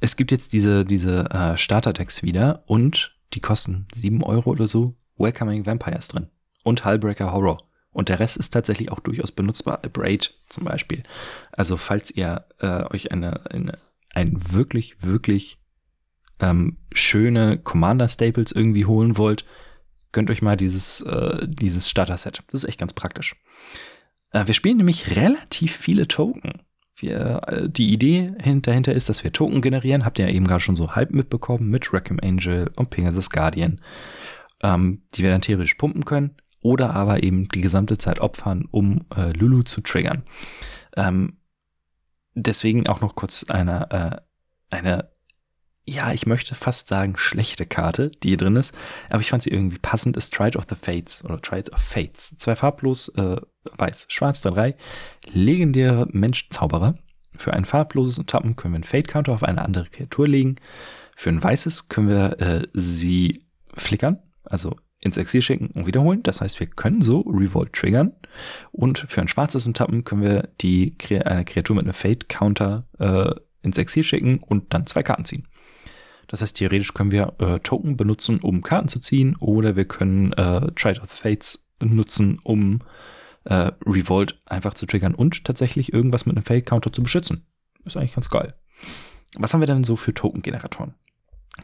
es 0.00 0.16
gibt 0.16 0.30
jetzt 0.30 0.54
diese, 0.54 0.86
diese 0.86 1.28
äh, 1.30 1.58
Starter-Decks 1.58 2.22
wieder 2.22 2.64
und 2.64 3.14
die 3.34 3.40
kosten 3.40 3.86
sieben 3.92 4.22
Euro 4.22 4.52
oder 4.52 4.68
so. 4.68 4.94
Welcoming 5.18 5.66
Vampires 5.66 6.08
drin. 6.08 6.30
Und 6.64 6.86
Hullbreaker 6.86 7.34
Horror. 7.34 7.58
Und 7.90 8.08
der 8.08 8.20
Rest 8.20 8.38
ist 8.38 8.54
tatsächlich 8.54 8.90
auch 8.90 9.00
durchaus 9.00 9.32
benutzbar. 9.32 9.82
Braid 9.82 10.34
zum 10.48 10.64
Beispiel. 10.64 11.02
Also 11.52 11.76
falls 11.76 12.10
ihr 12.10 12.46
äh, 12.58 12.84
euch 12.84 13.12
eine, 13.12 13.44
eine, 13.50 13.78
ein 14.14 14.40
wirklich, 14.50 15.02
wirklich 15.02 15.58
ähm, 16.42 16.76
schöne 16.92 17.58
Commander-Staples 17.58 18.52
irgendwie 18.52 18.84
holen 18.84 19.16
wollt, 19.16 19.46
gönnt 20.12 20.30
euch 20.30 20.42
mal 20.42 20.56
dieses, 20.56 21.00
äh, 21.00 21.46
dieses 21.48 21.88
Starter-Set. 21.88 22.42
Das 22.50 22.64
ist 22.64 22.68
echt 22.68 22.80
ganz 22.80 22.92
praktisch. 22.92 23.36
Äh, 24.32 24.46
wir 24.46 24.54
spielen 24.54 24.76
nämlich 24.76 25.16
relativ 25.16 25.74
viele 25.74 26.08
Token. 26.08 26.62
Wir, 26.96 27.40
äh, 27.46 27.68
die 27.70 27.92
Idee 27.92 28.32
dahinter 28.38 28.92
ist, 28.92 29.08
dass 29.08 29.24
wir 29.24 29.32
Token 29.32 29.62
generieren. 29.62 30.04
Habt 30.04 30.18
ihr 30.18 30.28
ja 30.28 30.34
eben 30.34 30.46
gerade 30.46 30.60
schon 30.60 30.76
so 30.76 30.94
halb 30.94 31.12
mitbekommen 31.12 31.70
mit 31.70 31.92
Requiem 31.92 32.20
Angel 32.22 32.70
und 32.76 32.90
Pegasus 32.90 33.30
Guardian, 33.30 33.80
ähm, 34.62 35.02
die 35.14 35.22
wir 35.22 35.30
dann 35.30 35.40
theoretisch 35.40 35.74
pumpen 35.74 36.04
können 36.04 36.36
oder 36.60 36.94
aber 36.94 37.22
eben 37.22 37.48
die 37.48 37.60
gesamte 37.60 37.98
Zeit 37.98 38.20
opfern, 38.20 38.66
um 38.70 39.06
äh, 39.16 39.32
Lulu 39.32 39.62
zu 39.62 39.80
triggern. 39.80 40.24
Ähm, 40.96 41.38
deswegen 42.34 42.88
auch 42.88 43.00
noch 43.00 43.14
kurz 43.14 43.44
eine, 43.48 43.90
äh, 43.90 44.76
eine, 44.76 45.11
ja, 45.84 46.12
ich 46.12 46.26
möchte 46.26 46.54
fast 46.54 46.88
sagen, 46.88 47.16
schlechte 47.16 47.66
Karte, 47.66 48.10
die 48.10 48.28
hier 48.28 48.36
drin 48.36 48.56
ist, 48.56 48.74
aber 49.10 49.20
ich 49.20 49.30
fand 49.30 49.42
sie 49.42 49.50
irgendwie 49.50 49.78
passend, 49.78 50.16
ist 50.16 50.32
Trade 50.32 50.56
of 50.56 50.66
the 50.68 50.76
Fates 50.76 51.24
oder 51.24 51.40
Trade 51.40 51.70
of 51.72 51.80
Fates. 51.80 52.36
Zwei 52.38 52.54
farblos, 52.54 53.08
äh, 53.16 53.36
weiß, 53.76 54.06
schwarz, 54.08 54.42
drei, 54.42 54.76
legendäre 55.32 56.06
Mensch-Zauberer. 56.10 56.96
Für 57.34 57.54
ein 57.54 57.64
farbloses 57.64 58.24
Tappen 58.26 58.56
können 58.56 58.74
wir 58.74 58.76
einen 58.76 58.84
Fate-Counter 58.84 59.32
auf 59.32 59.42
eine 59.42 59.64
andere 59.64 59.86
Kreatur 59.86 60.28
legen. 60.28 60.56
Für 61.16 61.30
ein 61.30 61.42
weißes 61.42 61.88
können 61.88 62.08
wir 62.08 62.40
äh, 62.40 62.68
sie 62.74 63.46
flickern, 63.74 64.18
also 64.44 64.76
ins 65.00 65.16
Exil 65.16 65.42
schicken 65.42 65.68
und 65.68 65.86
wiederholen. 65.86 66.22
Das 66.22 66.40
heißt, 66.40 66.60
wir 66.60 66.68
können 66.68 67.02
so 67.02 67.20
Revolt 67.22 67.72
triggern. 67.72 68.12
Und 68.70 68.98
für 69.08 69.20
ein 69.20 69.28
schwarzes 69.28 69.64
Tappen 69.72 70.04
können 70.04 70.22
wir 70.22 70.48
die, 70.60 70.96
eine 71.24 71.44
Kreatur 71.44 71.76
mit 71.76 71.86
einem 71.86 71.94
Fate-Counter 71.94 72.86
äh, 72.98 73.34
ins 73.62 73.78
Exil 73.78 74.04
schicken 74.04 74.38
und 74.38 74.72
dann 74.74 74.86
zwei 74.86 75.02
Karten 75.02 75.24
ziehen. 75.24 75.48
Das 76.32 76.40
heißt, 76.40 76.56
theoretisch 76.56 76.94
können 76.94 77.10
wir 77.10 77.34
äh, 77.40 77.60
Token 77.60 77.98
benutzen, 77.98 78.40
um 78.40 78.62
Karten 78.62 78.88
zu 78.88 79.00
ziehen, 79.00 79.36
oder 79.36 79.76
wir 79.76 79.84
können 79.84 80.32
äh, 80.32 80.72
Trade 80.74 81.02
of 81.02 81.10
Fates 81.10 81.68
nutzen, 81.78 82.40
um 82.42 82.80
äh, 83.44 83.70
Revolt 83.84 84.40
einfach 84.46 84.72
zu 84.72 84.86
triggern 84.86 85.14
und 85.14 85.44
tatsächlich 85.44 85.92
irgendwas 85.92 86.24
mit 86.24 86.34
einem 86.34 86.46
Fate-Counter 86.46 86.90
zu 86.90 87.02
beschützen. 87.02 87.46
Ist 87.84 87.98
eigentlich 87.98 88.14
ganz 88.14 88.30
geil. 88.30 88.54
Was 89.36 89.52
haben 89.52 89.60
wir 89.60 89.66
denn 89.66 89.84
so 89.84 89.94
für 89.94 90.14
Token-Generatoren? 90.14 90.94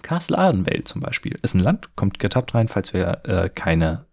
Castle 0.02 0.36
Ardenvale 0.36 0.84
zum 0.84 1.00
Beispiel 1.00 1.38
ist 1.40 1.54
ein 1.54 1.60
Land, 1.60 1.96
kommt 1.96 2.18
getappt 2.18 2.54
rein, 2.54 2.68
falls 2.68 2.92
wir 2.92 3.22
äh, 3.24 3.48
keine 3.48 4.04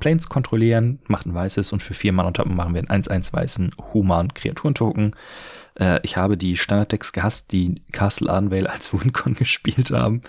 Planes 0.00 0.28
kontrollieren, 0.28 0.98
macht 1.06 1.26
ein 1.26 1.34
weißes 1.34 1.72
und 1.72 1.82
für 1.82 1.94
vier 1.94 2.12
Mann 2.12 2.26
und 2.26 2.36
Tappen 2.36 2.56
machen 2.56 2.74
wir 2.74 2.82
einen 2.88 3.02
1-1 3.02 3.32
weißen 3.32 3.74
human 3.92 4.34
Kreaturentoken. 4.34 5.14
Äh, 5.78 6.00
ich 6.02 6.16
habe 6.16 6.36
die 6.36 6.56
Standard-Decks 6.56 7.12
gehasst, 7.12 7.52
die 7.52 7.82
Castle 7.92 8.30
Ardenvale 8.30 8.70
als 8.70 8.92
Wundcon 8.92 9.34
gespielt 9.38 9.90
haben. 9.90 10.22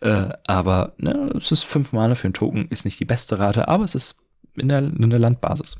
Äh, 0.00 0.30
aber 0.46 0.94
ne, 0.98 1.32
es 1.36 1.52
ist 1.52 1.64
fünf 1.64 1.92
Mana 1.92 2.14
für 2.14 2.26
einen 2.26 2.34
Token, 2.34 2.66
ist 2.68 2.84
nicht 2.84 2.98
die 2.98 3.04
beste 3.04 3.38
Rate, 3.38 3.68
aber 3.68 3.84
es 3.84 3.94
ist 3.94 4.18
in 4.56 4.68
der, 4.68 4.78
in 4.78 5.10
der 5.10 5.18
Landbasis. 5.18 5.78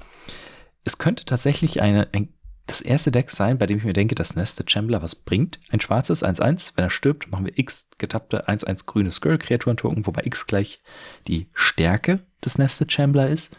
Es 0.84 0.98
könnte 0.98 1.24
tatsächlich 1.24 1.80
eine, 1.80 2.08
ein 2.12 2.28
das 2.66 2.80
erste 2.80 3.10
Deck 3.10 3.30
sein, 3.30 3.58
bei 3.58 3.66
dem 3.66 3.78
ich 3.78 3.84
mir 3.84 3.92
denke, 3.92 4.14
dass 4.14 4.36
Nested 4.36 4.70
Chambler 4.70 5.02
was 5.02 5.14
bringt. 5.14 5.58
Ein 5.70 5.80
schwarzes 5.80 6.24
1-1. 6.24 6.72
Wenn 6.76 6.84
er 6.84 6.90
stirbt, 6.90 7.30
machen 7.30 7.44
wir 7.44 7.58
X 7.58 7.88
getappte 7.98 8.48
1-1 8.48 8.86
grüne 8.86 9.10
Skull-Kreaturen-Token, 9.10 10.06
wobei 10.06 10.22
X 10.24 10.46
gleich 10.46 10.80
die 11.26 11.48
Stärke 11.54 12.20
des 12.44 12.58
Nested 12.58 12.92
Chambler 12.92 13.28
ist. 13.28 13.56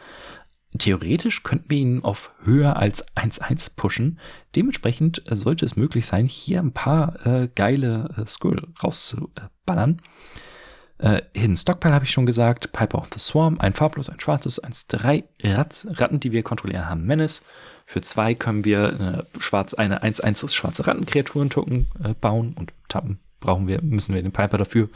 Theoretisch 0.77 1.43
könnten 1.43 1.69
wir 1.69 1.77
ihn 1.77 2.03
auf 2.03 2.31
höher 2.43 2.77
als 2.77 3.07
1-1 3.15 3.75
pushen. 3.75 4.19
Dementsprechend 4.55 5.21
sollte 5.29 5.65
es 5.65 5.75
möglich 5.75 6.07
sein, 6.07 6.25
hier 6.25 6.59
ein 6.59 6.71
paar 6.71 7.25
äh, 7.25 7.49
geile 7.53 8.09
äh, 8.17 8.25
Skull 8.25 8.67
rauszuballern. 8.81 10.01
Äh, 10.97 11.21
Hidden 11.35 11.57
Stockpile 11.57 11.93
habe 11.93 12.05
ich 12.05 12.11
schon 12.11 12.25
gesagt. 12.25 12.71
Piper 12.71 12.97
of 12.97 13.09
the 13.13 13.19
Swarm, 13.19 13.59
ein 13.59 13.73
farblos, 13.73 14.09
ein 14.09 14.19
schwarzes, 14.19 14.63
1-3 14.63 15.25
Rat, 15.43 15.85
Ratten, 15.89 16.19
die 16.19 16.31
wir 16.31 16.41
kontrollieren 16.41 16.89
haben. 16.89 17.05
Menace, 17.05 17.43
für 17.85 18.01
zwei 18.01 18.33
können 18.33 18.65
wir 18.65 18.89
eine, 18.89 19.27
schwarz, 19.39 19.73
eine 19.73 20.03
1-1 20.03 20.53
schwarze 20.53 20.87
Rattenkreaturen-Token 20.87 21.87
äh, 22.03 22.13
bauen 22.19 22.53
und 22.57 22.73
tappen 22.89 23.19
brauchen 23.43 23.67
wir, 23.67 23.81
müssen 23.81 24.15
wir 24.15 24.23
den 24.23 24.31
Piper 24.31 24.57
dafür. 24.57 24.89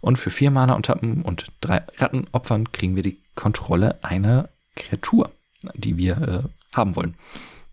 Und 0.00 0.16
für 0.16 0.30
vier 0.30 0.50
Mana 0.50 0.74
und 0.74 0.86
tappen 0.86 1.22
und 1.22 1.48
drei 1.60 1.82
Ratten 1.98 2.26
opfern, 2.32 2.72
kriegen 2.72 2.96
wir 2.96 3.02
die 3.02 3.20
Kontrolle 3.34 4.02
einer 4.02 4.48
Kreatur, 4.76 5.30
die 5.74 5.96
wir 5.96 6.16
äh, 6.16 6.76
haben 6.76 6.96
wollen. 6.96 7.16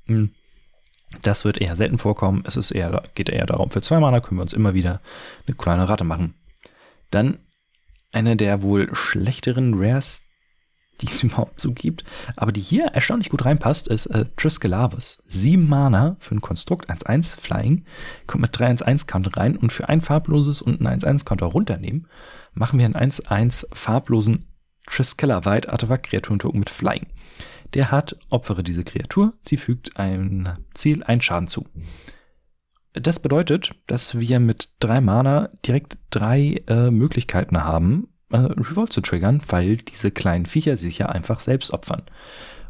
Hm. 0.08 0.32
Das 1.22 1.46
wird 1.46 1.60
eher 1.60 1.76
selten 1.78 2.00
vorkommen. 2.00 2.44
Es 2.46 2.58
ist 2.58 2.72
eher, 2.72 3.04
geht 3.16 3.30
eher 3.30 3.46
darum, 3.46 3.72
für 3.72 3.82
zwei 3.82 4.00
Mana 4.00 4.20
können 4.20 4.40
wir 4.40 4.42
uns 4.42 4.54
immer 4.54 4.74
wieder 4.74 5.02
eine 5.46 5.56
kleine 5.56 5.88
Ratte 5.88 6.04
machen. 6.04 6.34
Dann 7.12 7.38
eine 8.12 8.36
der 8.36 8.62
wohl 8.62 8.94
schlechteren 8.94 9.76
Rares, 9.76 10.27
die 11.02 11.08
es 11.08 11.24
überhaupt 11.24 11.62
so 11.62 11.74
gibt, 11.74 12.04
aber 12.36 12.52
die 12.52 12.62
hier 12.62 12.86
erstaunlich 12.88 13.30
gut 13.30 13.46
reinpasst, 13.46 13.88
ist 13.88 14.08
äh, 14.08 14.26
Triskelavis. 14.36 15.24
Sieben 15.28 15.68
Mana 15.68 16.18
für 16.20 16.36
ein 16.36 16.42
Konstrukt 16.42 16.90
1-1 16.90 17.40
Flying, 17.40 17.86
kommt 18.26 18.42
mit 18.42 18.56
3-1-1-Counter 18.56 19.38
rein 19.38 19.58
und 19.58 19.72
für 19.72 19.90
ein 19.90 20.02
farbloses 20.02 20.62
und 20.62 20.82
ein 20.82 21.00
1-1-Counter 21.00 21.48
runternehmen, 21.48 22.08
machen 22.54 22.80
wir 22.80 22.86
einen 22.86 22.96
1-1 23.12 23.68
farblosen 23.74 24.46
Triskella 24.88 25.46
White 25.46 25.72
Artefakt-Kreaturen-Token 25.72 26.60
mit 26.60 26.70
Flying. 26.70 27.08
Der 27.74 27.92
hat, 27.92 28.18
opfere 28.30 28.64
diese 28.64 28.84
Kreatur, 28.84 29.34
sie 29.42 29.58
fügt 29.58 29.98
ein 29.98 30.50
Ziel 30.74 31.04
einen 31.04 31.22
Schaden 31.22 31.48
zu. 31.48 31.68
Das 32.94 33.20
bedeutet, 33.20 33.76
dass 33.86 34.18
wir 34.18 34.40
mit 34.40 34.70
drei 34.80 35.02
Mana 35.02 35.50
direkt 35.66 35.98
drei 36.10 36.64
äh, 36.68 36.90
Möglichkeiten 36.90 37.64
haben, 37.64 38.08
äh, 38.32 38.38
Revolt 38.38 38.92
zu 38.92 39.02
triggern, 39.02 39.42
weil 39.48 39.78
diese 39.78 40.12
kleinen 40.12 40.46
Viecher 40.46 40.78
sich 40.78 40.98
ja 40.98 41.08
einfach 41.08 41.40
selbst 41.40 41.72
opfern. 41.72 42.04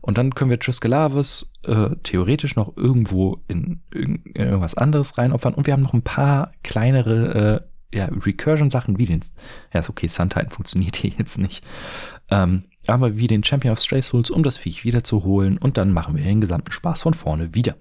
Und 0.01 0.17
dann 0.17 0.35
können 0.35 0.49
wir 0.49 0.59
Triskelavis 0.59 1.53
äh, 1.65 1.89
theoretisch 2.03 2.55
noch 2.55 2.77
irgendwo 2.77 3.41
in, 3.47 3.81
in, 3.93 4.23
irgendwas 4.33 4.75
anderes 4.75 5.17
reinopfern. 5.17 5.53
Und 5.53 5.67
wir 5.67 5.73
haben 5.73 5.81
noch 5.81 5.93
ein 5.93 6.03
paar 6.03 6.51
kleinere 6.63 7.61
äh, 7.91 7.97
ja, 7.97 8.05
Recursion-Sachen 8.05 8.99
wie 8.99 9.05
den. 9.05 9.21
Ja, 9.73 9.79
ist 9.79 9.89
okay, 9.89 10.07
Sun 10.07 10.29
Titan 10.29 10.51
funktioniert 10.51 10.95
hier 10.95 11.11
jetzt 11.17 11.37
nicht. 11.37 11.63
Ähm, 12.29 12.63
aber 12.85 13.17
wie 13.17 13.27
den 13.27 13.43
Champion 13.43 13.73
of 13.73 13.79
Stray 13.79 14.01
Souls, 14.01 14.29
um 14.29 14.43
das 14.43 14.57
Viech 14.57 14.85
wiederzuholen. 14.85 15.57
Und 15.57 15.77
dann 15.77 15.91
machen 15.91 16.15
wir 16.15 16.23
den 16.23 16.41
gesamten 16.41 16.71
Spaß 16.71 17.01
von 17.01 17.13
vorne 17.13 17.53
wieder. 17.53 17.75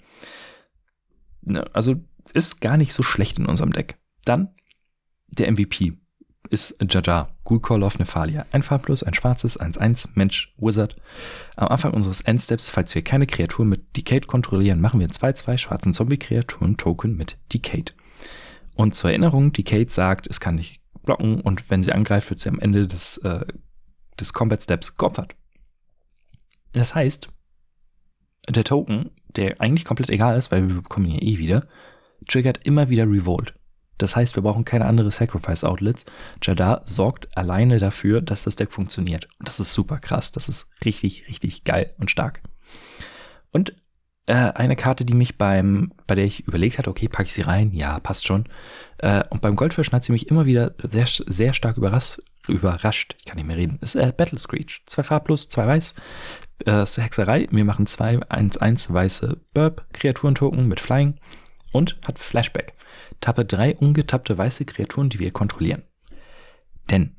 Ne, 1.42 1.64
also 1.74 1.96
ist 2.32 2.60
gar 2.60 2.76
nicht 2.76 2.92
so 2.92 3.02
schlecht 3.02 3.38
in 3.38 3.46
unserem 3.46 3.72
Deck. 3.72 3.98
Dann 4.24 4.48
der 5.28 5.50
MVP 5.52 5.92
ist 6.50 6.76
Jaja 6.90 7.28
Ghoul 7.44 7.82
of 7.82 7.98
Nephalia. 7.98 8.46
Ein 8.52 8.62
farblos, 8.62 9.02
ein 9.02 9.14
schwarzes, 9.14 9.58
1-1, 9.58 10.10
Mensch, 10.14 10.54
Wizard. 10.58 10.96
Am 11.56 11.68
Anfang 11.68 11.94
unseres 11.94 12.20
Endsteps, 12.20 12.70
falls 12.70 12.94
wir 12.94 13.02
keine 13.02 13.26
Kreatur 13.26 13.64
mit 13.64 13.96
Decade 13.96 14.26
kontrollieren, 14.26 14.80
machen 14.80 15.00
wir 15.00 15.08
2-2 15.08 15.58
schwarzen 15.58 15.92
Zombie-Kreaturen-Token 15.92 17.16
mit 17.16 17.38
Decade. 17.52 17.92
Und 18.74 18.94
zur 18.94 19.10
Erinnerung, 19.10 19.52
Decade 19.52 19.90
sagt, 19.90 20.26
es 20.28 20.40
kann 20.40 20.56
nicht 20.56 20.80
blocken 21.02 21.40
und 21.40 21.70
wenn 21.70 21.82
sie 21.82 21.92
angreift, 21.92 22.30
wird 22.30 22.40
sie 22.40 22.48
am 22.48 22.58
Ende 22.58 22.86
des, 22.86 23.18
äh, 23.18 23.46
des 24.18 24.32
Combat 24.32 24.62
Steps 24.62 24.96
geopfert. 24.96 25.34
Das 26.72 26.94
heißt, 26.94 27.28
der 28.48 28.64
Token, 28.64 29.10
der 29.28 29.60
eigentlich 29.60 29.84
komplett 29.84 30.10
egal 30.10 30.36
ist, 30.36 30.50
weil 30.50 30.68
wir 30.68 30.82
bekommen 30.82 31.06
ihn 31.06 31.14
ja 31.14 31.22
eh 31.22 31.38
wieder, 31.38 31.66
triggert 32.28 32.66
immer 32.66 32.90
wieder 32.90 33.04
Revolt. 33.04 33.54
Das 33.98 34.16
heißt, 34.16 34.36
wir 34.36 34.42
brauchen 34.42 34.64
keine 34.64 34.86
andere 34.86 35.10
Sacrifice 35.10 35.64
Outlets. 35.64 36.06
Jadar 36.42 36.82
sorgt 36.84 37.36
alleine 37.36 37.78
dafür, 37.78 38.20
dass 38.20 38.44
das 38.44 38.56
Deck 38.56 38.72
funktioniert. 38.72 39.28
Und 39.38 39.48
das 39.48 39.60
ist 39.60 39.72
super 39.72 39.98
krass. 39.98 40.32
Das 40.32 40.48
ist 40.48 40.68
richtig, 40.84 41.28
richtig 41.28 41.64
geil 41.64 41.94
und 41.98 42.10
stark. 42.10 42.42
Und 43.52 43.74
äh, 44.26 44.34
eine 44.34 44.76
Karte, 44.76 45.04
die 45.04 45.14
mich 45.14 45.38
beim, 45.38 45.92
bei 46.06 46.14
der 46.14 46.24
ich 46.24 46.46
überlegt 46.46 46.78
hatte, 46.78 46.90
okay, 46.90 47.08
packe 47.08 47.28
ich 47.28 47.32
sie 47.32 47.42
rein? 47.42 47.72
Ja, 47.72 48.00
passt 48.00 48.26
schon. 48.26 48.44
Äh, 48.98 49.24
und 49.30 49.40
beim 49.40 49.56
Goldfisch 49.56 49.92
hat 49.92 50.04
sie 50.04 50.12
mich 50.12 50.28
immer 50.28 50.46
wieder 50.46 50.74
sehr, 50.82 51.06
sehr 51.06 51.52
stark 51.52 51.76
überrascht. 51.76 52.20
Überrascht, 52.48 53.16
ich 53.18 53.24
kann 53.24 53.36
nicht 53.36 53.46
mehr 53.46 53.56
reden. 53.56 53.78
Ist 53.80 53.94
äh, 53.94 54.12
Battle 54.16 54.38
Screech. 54.38 54.82
Zwei 54.86 55.02
Farblos, 55.02 55.48
zwei 55.48 55.66
Weiß. 55.66 55.94
Äh, 56.64 56.82
ist 56.82 56.98
Hexerei. 56.98 57.46
Wir 57.50 57.64
machen 57.64 57.86
zwei 57.86 58.18
1-1 58.18 58.92
weiße 58.92 59.40
Burb-Kreaturentoken 59.54 60.66
mit 60.66 60.80
Flying 60.80 61.14
und 61.76 61.98
hat 62.06 62.18
Flashback. 62.18 62.74
Tappe 63.20 63.44
drei 63.44 63.76
ungetappte 63.76 64.36
weiße 64.36 64.64
Kreaturen, 64.64 65.08
die 65.08 65.18
wir 65.18 65.30
kontrollieren. 65.30 65.82
Denn 66.90 67.16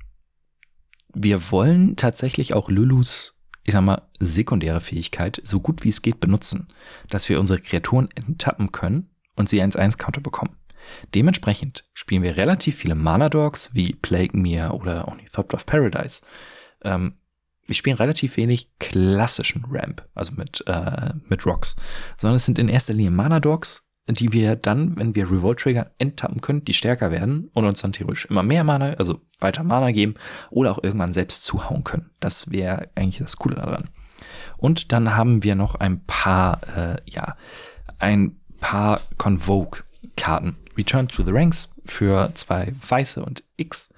wir 1.13 1.51
wollen 1.51 1.95
tatsächlich 1.95 2.53
auch 2.53 2.69
Lulus, 2.69 3.43
ich 3.63 3.73
sag 3.73 3.81
mal, 3.81 4.03
sekundäre 4.19 4.81
Fähigkeit 4.81 5.41
so 5.43 5.59
gut 5.59 5.83
wie 5.83 5.89
es 5.89 6.01
geht 6.01 6.19
benutzen, 6.19 6.67
dass 7.09 7.27
wir 7.29 7.39
unsere 7.39 7.59
Kreaturen 7.59 8.09
enttappen 8.15 8.71
können 8.71 9.09
und 9.35 9.49
sie 9.49 9.61
1-1-Counter 9.61 10.21
bekommen. 10.21 10.55
Dementsprechend 11.15 11.83
spielen 11.93 12.23
wir 12.23 12.37
relativ 12.37 12.77
viele 12.77 12.95
Mana-Dogs 12.95 13.71
wie 13.73 13.93
Plague 13.93 14.37
Mir 14.37 14.73
oder 14.73 15.07
Ornithopter 15.07 15.55
of 15.55 15.65
Paradise. 15.65 16.21
Ähm, 16.83 17.15
wir 17.65 17.75
spielen 17.75 17.97
relativ 17.97 18.37
wenig 18.37 18.71
klassischen 18.79 19.65
Ramp, 19.69 20.07
also 20.15 20.33
mit, 20.33 20.63
äh, 20.67 21.13
mit 21.27 21.45
Rocks, 21.45 21.75
sondern 22.15 22.37
es 22.37 22.45
sind 22.45 22.57
in 22.57 22.69
erster 22.69 22.93
Linie 22.93 23.11
Mana-Dogs 23.11 23.86
die 24.07 24.31
wir 24.31 24.55
dann, 24.55 24.95
wenn 24.97 25.15
wir 25.15 25.29
Revolt 25.29 25.59
Trigger 25.59 25.91
enttappen 25.97 26.41
können, 26.41 26.63
die 26.63 26.73
stärker 26.73 27.11
werden 27.11 27.49
und 27.53 27.65
uns 27.65 27.81
dann 27.81 27.93
theoretisch 27.93 28.25
immer 28.25 28.43
mehr 28.43 28.63
Mana, 28.63 28.93
also 28.93 29.21
weiter 29.39 29.63
Mana 29.63 29.91
geben 29.91 30.15
oder 30.49 30.71
auch 30.71 30.83
irgendwann 30.83 31.13
selbst 31.13 31.43
zuhauen 31.43 31.83
können. 31.83 32.09
Das 32.19 32.51
wäre 32.51 32.89
eigentlich 32.95 33.19
das 33.19 33.37
Coole 33.37 33.55
daran. 33.55 33.89
Und 34.57 34.91
dann 34.91 35.15
haben 35.15 35.43
wir 35.43 35.55
noch 35.55 35.75
ein 35.75 36.03
paar, 36.05 36.61
äh, 36.75 36.97
ja, 37.05 37.35
ein 37.99 38.39
paar 38.59 39.01
Convoke-Karten. 39.17 40.55
Return 40.77 41.07
to 41.07 41.23
the 41.23 41.31
Ranks 41.31 41.75
für 41.85 42.31
zwei 42.35 42.73
Weiße 42.87 43.23
und 43.23 43.43
X. 43.57 43.93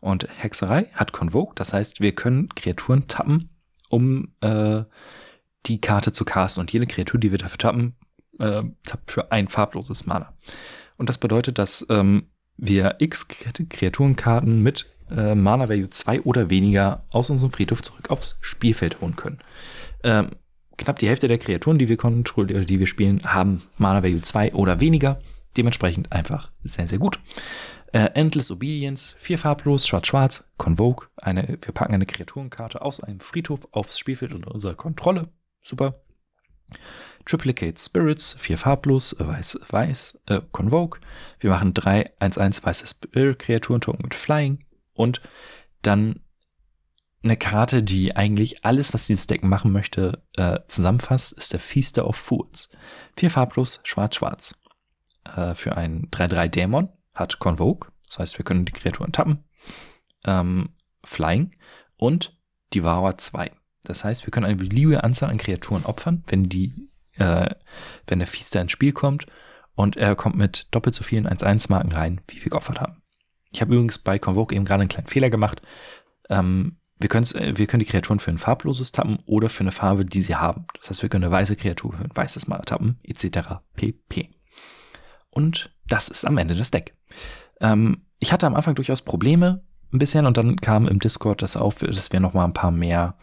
Und 0.00 0.28
Hexerei 0.36 0.90
hat 0.92 1.12
Convoke, 1.12 1.54
das 1.54 1.72
heißt, 1.72 2.00
wir 2.00 2.14
können 2.14 2.50
Kreaturen 2.50 3.08
tappen, 3.08 3.48
um 3.88 4.34
äh, 4.42 4.82
die 5.66 5.80
Karte 5.80 6.12
zu 6.12 6.24
casten. 6.24 6.60
Und 6.60 6.72
jede 6.72 6.86
Kreatur, 6.86 7.18
die 7.18 7.30
wir 7.30 7.38
dafür 7.38 7.58
tappen, 7.58 7.96
äh, 8.38 8.62
für 9.06 9.32
ein 9.32 9.48
farbloses 9.48 10.06
Mana. 10.06 10.32
Und 10.96 11.08
das 11.08 11.18
bedeutet, 11.18 11.58
dass 11.58 11.86
ähm, 11.90 12.28
wir 12.56 12.96
x 12.98 13.26
Kreaturenkarten 13.28 14.62
mit 14.62 14.86
äh, 15.10 15.34
Mana 15.34 15.68
Value 15.68 15.90
2 15.90 16.22
oder 16.22 16.50
weniger 16.50 17.04
aus 17.10 17.30
unserem 17.30 17.52
Friedhof 17.52 17.82
zurück 17.82 18.10
aufs 18.10 18.38
Spielfeld 18.40 19.00
holen 19.00 19.16
können. 19.16 19.38
Ähm, 20.02 20.30
knapp 20.76 20.98
die 20.98 21.08
Hälfte 21.08 21.28
der 21.28 21.38
Kreaturen, 21.38 21.78
die 21.78 21.88
wir 21.88 21.96
kontrollieren, 21.96 22.66
die 22.66 22.78
wir 22.78 22.86
spielen, 22.86 23.20
haben 23.24 23.62
Mana 23.78 24.02
Value 24.02 24.22
2 24.22 24.54
oder 24.54 24.80
weniger. 24.80 25.18
Dementsprechend 25.56 26.12
einfach 26.12 26.50
sehr, 26.64 26.88
sehr 26.88 26.98
gut. 26.98 27.20
Äh, 27.92 28.10
Endless 28.14 28.50
Obedience, 28.50 29.14
vier 29.20 29.38
farblos, 29.38 29.86
schwarz-schwarz, 29.86 30.52
Convoke, 30.56 31.08
eine, 31.16 31.58
wir 31.60 31.72
packen 31.72 31.94
eine 31.94 32.06
Kreaturenkarte 32.06 32.82
aus 32.82 33.00
einem 33.00 33.20
Friedhof 33.20 33.68
aufs 33.70 33.98
Spielfeld 33.98 34.34
unter 34.34 34.50
unserer 34.50 34.74
Kontrolle. 34.74 35.28
Super. 35.62 36.02
Triplicate 37.26 37.80
Spirits, 37.80 38.36
vier 38.38 38.58
farblos, 38.58 39.16
weiß, 39.18 39.60
weiß, 39.68 40.20
äh, 40.26 40.40
Convoke. 40.52 41.00
Wir 41.40 41.50
machen 41.50 41.74
drei 41.74 42.10
1-1 42.20 42.64
weiße 42.64 42.86
Spirit-Kreaturen-Token 42.86 44.02
mit 44.02 44.14
Flying 44.14 44.58
und 44.92 45.20
dann 45.82 46.20
eine 47.22 47.36
Karte, 47.38 47.82
die 47.82 48.14
eigentlich 48.14 48.64
alles, 48.64 48.92
was 48.92 49.06
dieses 49.06 49.26
Deck 49.26 49.42
machen 49.42 49.72
möchte, 49.72 50.22
äh, 50.36 50.60
zusammenfasst, 50.68 51.32
ist 51.32 51.54
der 51.54 51.60
Feaster 51.60 52.06
of 52.06 52.16
Fools. 52.16 52.70
Vier 53.16 53.30
farblos, 53.30 53.80
schwarz-schwarz. 53.82 54.56
Äh, 55.34 55.54
für 55.54 55.76
einen 55.76 56.10
3-3 56.10 56.48
Dämon 56.48 56.90
hat 57.14 57.38
Convoke, 57.38 57.88
das 58.06 58.18
heißt, 58.18 58.38
wir 58.38 58.44
können 58.44 58.66
die 58.66 58.72
Kreaturen 58.72 59.12
tappen. 59.12 59.44
Ähm, 60.24 60.70
Flying 61.02 61.50
und 61.96 62.36
Devour 62.74 63.16
2. 63.16 63.50
Das 63.84 64.04
heißt, 64.04 64.26
wir 64.26 64.30
können 64.30 64.46
eine 64.46 64.56
beliebige 64.56 65.04
Anzahl 65.04 65.30
an 65.30 65.38
Kreaturen 65.38 65.84
opfern, 65.84 66.24
wenn 66.26 66.48
die 66.48 66.90
äh, 67.16 67.48
wenn 68.06 68.18
der 68.18 68.28
Fiester 68.28 68.60
ins 68.60 68.72
Spiel 68.72 68.92
kommt 68.92 69.26
und 69.74 69.96
er 69.96 70.14
kommt 70.16 70.36
mit 70.36 70.68
doppelt 70.70 70.94
so 70.94 71.04
vielen 71.04 71.26
1-1-Marken 71.26 71.92
rein, 71.92 72.20
wie 72.28 72.42
wir 72.42 72.50
geopfert 72.50 72.80
haben. 72.80 73.02
Ich 73.52 73.60
habe 73.60 73.72
übrigens 73.74 73.98
bei 73.98 74.18
Convoke 74.18 74.54
eben 74.54 74.64
gerade 74.64 74.82
einen 74.82 74.88
kleinen 74.88 75.06
Fehler 75.06 75.30
gemacht. 75.30 75.62
Ähm, 76.28 76.78
wir, 76.98 77.10
äh, 77.12 77.56
wir 77.56 77.66
können 77.66 77.80
die 77.80 77.86
Kreaturen 77.86 78.20
für 78.20 78.30
ein 78.30 78.38
farbloses 78.38 78.92
tappen 78.92 79.18
oder 79.26 79.48
für 79.48 79.62
eine 79.62 79.72
Farbe, 79.72 80.04
die 80.04 80.22
sie 80.22 80.36
haben. 80.36 80.66
Das 80.80 80.90
heißt, 80.90 81.02
wir 81.02 81.08
können 81.08 81.24
eine 81.24 81.32
weiße 81.32 81.56
Kreatur 81.56 81.92
für 81.92 82.04
ein 82.04 82.10
weißes 82.14 82.46
Mana 82.46 82.62
tappen, 82.62 82.98
etc. 83.02 83.60
pp. 83.74 84.30
Und 85.30 85.74
das 85.86 86.08
ist 86.08 86.24
am 86.24 86.38
Ende 86.38 86.54
das 86.54 86.70
Deck. 86.70 86.96
Ähm, 87.60 88.06
ich 88.18 88.32
hatte 88.32 88.46
am 88.46 88.54
Anfang 88.54 88.74
durchaus 88.74 89.02
Probleme 89.02 89.64
ein 89.94 89.98
bisschen 89.98 90.26
und 90.26 90.36
dann 90.36 90.56
kam 90.56 90.88
im 90.88 90.98
Discord 90.98 91.42
das 91.42 91.56
auf, 91.56 91.76
dass 91.76 92.12
wir 92.12 92.20
noch 92.20 92.34
mal 92.34 92.44
ein 92.44 92.52
paar 92.52 92.70
mehr 92.70 93.16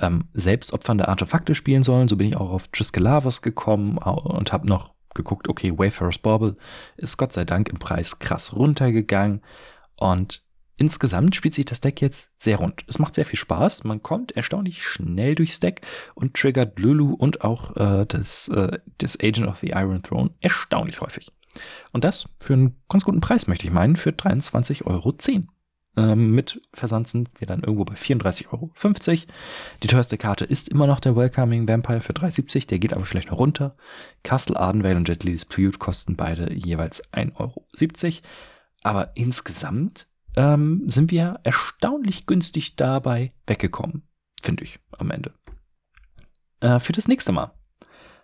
ähm, 0.00 0.24
selbstopfernde 0.32 1.08
Artefakte 1.08 1.54
spielen 1.54 1.82
sollen. 1.82 2.08
So 2.08 2.16
bin 2.16 2.28
ich 2.28 2.36
auch 2.36 2.50
auf 2.50 2.68
Triskelavos 2.68 3.42
gekommen 3.42 3.98
und 3.98 4.52
habe 4.52 4.66
noch 4.66 4.94
geguckt, 5.14 5.48
okay, 5.48 5.76
Wayfarer's 5.76 6.18
Bauble 6.18 6.56
ist 6.96 7.16
Gott 7.16 7.32
sei 7.32 7.44
Dank 7.44 7.68
im 7.68 7.78
Preis 7.78 8.18
krass 8.18 8.54
runtergegangen 8.54 9.42
und 9.96 10.44
insgesamt 10.76 11.34
spielt 11.34 11.54
sich 11.54 11.64
das 11.64 11.80
Deck 11.80 12.00
jetzt 12.00 12.32
sehr 12.38 12.58
rund. 12.58 12.84
Es 12.86 12.98
macht 12.98 13.16
sehr 13.16 13.24
viel 13.24 13.38
Spaß, 13.38 13.84
man 13.84 14.02
kommt 14.02 14.32
erstaunlich 14.32 14.82
schnell 14.86 15.34
durchs 15.34 15.60
Deck 15.60 15.80
und 16.14 16.34
triggert 16.34 16.78
Lulu 16.78 17.14
und 17.14 17.42
auch 17.42 17.76
äh, 17.76 18.06
das, 18.06 18.48
äh, 18.48 18.78
das 18.98 19.18
Agent 19.20 19.48
of 19.48 19.58
the 19.58 19.70
Iron 19.70 20.02
Throne 20.02 20.30
erstaunlich 20.40 21.00
häufig. 21.00 21.32
Und 21.92 22.04
das 22.04 22.28
für 22.40 22.52
einen 22.52 22.80
ganz 22.88 23.04
guten 23.04 23.20
Preis, 23.20 23.48
möchte 23.48 23.66
ich 23.66 23.72
meinen, 23.72 23.96
für 23.96 24.10
23,10 24.10 24.86
Euro. 24.86 25.10
Ähm, 25.98 26.30
mit 26.30 26.62
Versand 26.72 27.08
sind 27.08 27.28
wir 27.40 27.48
dann 27.48 27.60
irgendwo 27.60 27.84
bei 27.84 27.94
34,50 27.94 28.52
Euro. 28.52 28.70
Die 29.82 29.88
teuerste 29.88 30.16
Karte 30.16 30.44
ist 30.44 30.68
immer 30.68 30.86
noch 30.86 31.00
der 31.00 31.16
Welcoming 31.16 31.66
Vampire 31.66 32.00
für 32.00 32.12
3,70. 32.12 32.68
Der 32.68 32.78
geht 32.78 32.94
aber 32.94 33.04
vielleicht 33.04 33.32
noch 33.32 33.38
runter. 33.40 33.74
Castle 34.22 34.56
Ardenvale 34.56 34.94
und 34.96 35.08
Jet 35.08 35.24
Lee's 35.24 35.40
Dispute 35.40 35.78
kosten 35.78 36.14
beide 36.14 36.52
jeweils 36.52 37.02
1,70 37.12 37.34
Euro. 37.40 37.66
Aber 38.82 39.10
insgesamt 39.16 40.06
ähm, 40.36 40.84
sind 40.86 41.10
wir 41.10 41.40
erstaunlich 41.42 42.26
günstig 42.26 42.76
dabei 42.76 43.32
weggekommen. 43.48 44.02
Finde 44.40 44.62
ich 44.62 44.78
am 44.96 45.10
Ende. 45.10 45.32
Äh, 46.60 46.78
für 46.78 46.92
das 46.92 47.08
nächste 47.08 47.32
Mal 47.32 47.50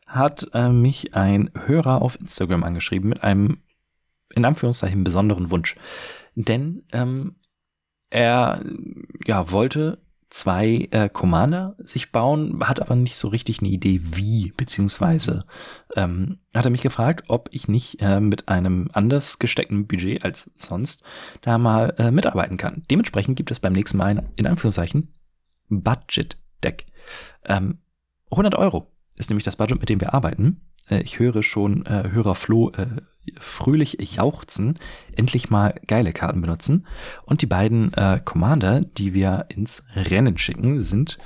hat 0.07 0.49
äh, 0.55 0.69
mich 0.69 1.15
ein 1.17 1.51
Hörer 1.67 2.03
auf 2.03 2.21
Instagram 2.21 2.63
angeschrieben 2.63 3.09
mit 3.09 3.25
einem 3.25 3.63
in 4.33 4.45
Anführungszeichen 4.45 5.03
besonderen 5.03 5.51
Wunsch. 5.51 5.75
Denn 6.37 6.85
ähm, 6.93 7.37
er 8.15 8.61
ja, 9.27 9.51
wollte 9.51 9.99
zwei 10.31 10.89
äh, 10.91 11.09
Commander 11.09 11.75
sich 11.79 12.11
bauen, 12.11 12.59
hat 12.65 12.81
aber 12.81 12.97
nicht 12.97 13.17
so 13.17 13.29
richtig 13.29 13.61
eine 13.61 13.69
Idee, 13.69 14.01
wie, 14.03 14.53
beziehungsweise 14.57 15.45
ähm, 15.95 16.39
hat 16.53 16.65
er 16.65 16.71
mich 16.71 16.81
gefragt, 16.81 17.27
ob 17.29 17.49
ich 17.53 17.69
nicht 17.69 18.01
äh, 18.01 18.21
mit 18.21 18.49
einem 18.49 18.89
anders 18.93 19.39
gesteckten 19.39 19.87
Budget 19.87 20.25
als 20.25 20.51
sonst 20.57 21.05
da 21.43 21.59
mal 21.59 21.95
äh, 21.99 22.11
mitarbeiten 22.11 22.57
kann. 22.57 22.83
Dementsprechend 22.91 23.37
gibt 23.37 23.51
es 23.51 23.61
beim 23.61 23.73
nächsten 23.73 23.99
Mal 23.99 24.07
ein, 24.07 24.29
in 24.37 24.47
Anführungszeichen, 24.47 25.13
Budget-Deck. 25.69 26.87
Ähm, 27.45 27.79
100 28.31 28.55
Euro 28.57 28.91
ist 29.17 29.31
nämlich 29.31 29.45
das 29.45 29.57
Budget, 29.57 29.79
mit 29.79 29.89
dem 29.89 30.01
wir 30.01 30.15
arbeiten. 30.15 30.61
Äh, 30.89 31.03
ich 31.03 31.19
höre 31.19 31.43
schon 31.43 31.87
äh, 31.87 32.11
Hörer 32.11 32.35
Flo 32.35 32.71
äh, 32.71 32.87
fröhlich 33.39 33.99
jauchzen, 34.01 34.79
endlich 35.17 35.51
mal 35.51 35.81
geile 35.87 36.13
Karten 36.13 36.41
benutzen. 36.41 36.87
Und 37.25 37.43
die 37.43 37.47
beiden 37.47 37.93
äh, 37.95 38.21
Commander, 38.25 38.81
die 38.83 39.15
wir 39.15 39.47
ins 39.49 39.83
Rennen 39.95 40.37
schicken, 40.37 40.81
sind 40.81 41.19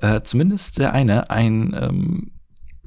äh, 0.00 0.20
zumindest 0.22 0.78
der 0.78 0.92
eine 0.92 1.30
ein 1.30 1.76
ähm, 1.80 2.32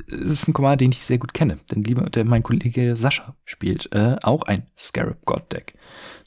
ist 0.07 0.47
ein 0.47 0.53
Commander, 0.53 0.77
den 0.77 0.91
ich 0.91 1.03
sehr 1.03 1.17
gut 1.17 1.33
kenne. 1.33 1.59
Denn 1.71 1.83
lieber, 1.83 2.09
der, 2.09 2.25
mein 2.25 2.43
Kollege 2.43 2.95
Sascha 2.95 3.35
spielt 3.45 3.91
äh, 3.93 4.17
auch 4.23 4.43
ein 4.43 4.67
Scarab 4.77 5.23
God 5.25 5.51
Deck. 5.51 5.75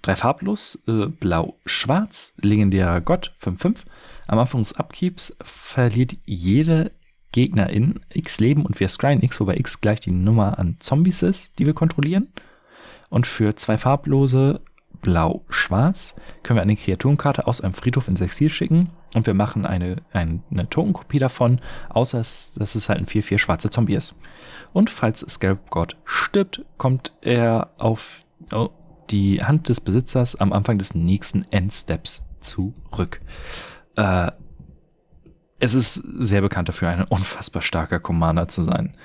Drei 0.02 0.14
farblos, 0.14 0.82
äh, 0.86 1.06
blau-schwarz, 1.06 2.32
legendärer 2.40 3.00
Gott, 3.00 3.34
5-5. 3.42 3.78
Am 4.28 4.38
Anfang 4.38 4.62
des 4.62 4.74
Upkeeps 4.74 5.36
verliert 5.42 6.16
jede 6.24 6.92
Gegnerin 7.32 8.00
x 8.12 8.40
Leben 8.40 8.64
und 8.64 8.78
wir 8.80 8.88
scryen 8.88 9.22
x, 9.22 9.40
wobei 9.40 9.56
x 9.56 9.80
gleich 9.80 10.00
die 10.00 10.10
Nummer 10.10 10.58
an 10.58 10.76
Zombies 10.80 11.22
ist, 11.22 11.58
die 11.58 11.66
wir 11.66 11.74
kontrollieren. 11.74 12.28
Und 13.08 13.26
für 13.26 13.54
zwei 13.54 13.78
farblose 13.78 14.60
Blau-Schwarz 15.02 16.16
können 16.42 16.56
wir 16.56 16.62
eine 16.62 16.76
Kreaturenkarte 16.76 17.46
aus 17.46 17.60
einem 17.60 17.74
Friedhof 17.74 18.08
ins 18.08 18.20
Exil 18.20 18.48
schicken 18.48 18.90
und 19.14 19.26
wir 19.26 19.34
machen 19.34 19.64
eine, 19.64 20.02
eine, 20.12 20.40
eine 20.50 20.68
Tokenkopie 20.68 21.18
davon, 21.18 21.60
außer 21.90 22.18
dass 22.18 22.74
es 22.74 22.88
halt 22.88 22.98
ein 22.98 23.06
4-4 23.06 23.38
schwarzer 23.38 23.70
Zombie 23.70 23.94
ist. 23.94 24.18
Und 24.72 24.90
falls 24.90 25.20
Scarab 25.20 25.70
God 25.70 25.96
stirbt, 26.04 26.64
kommt 26.76 27.12
er 27.20 27.70
auf 27.78 28.24
oh, 28.52 28.70
die 29.10 29.42
Hand 29.42 29.68
des 29.68 29.80
Besitzers 29.80 30.36
am 30.36 30.52
Anfang 30.52 30.78
des 30.78 30.94
nächsten 30.94 31.46
Endsteps 31.50 32.28
zurück. 32.40 33.20
Äh, 33.96 34.32
es 35.58 35.74
ist 35.74 35.94
sehr 35.94 36.40
bekannt 36.40 36.68
dafür, 36.68 36.88
ein 36.88 37.04
unfassbar 37.04 37.62
starker 37.62 38.00
Commander 38.00 38.48
zu 38.48 38.62
sein. 38.62 38.96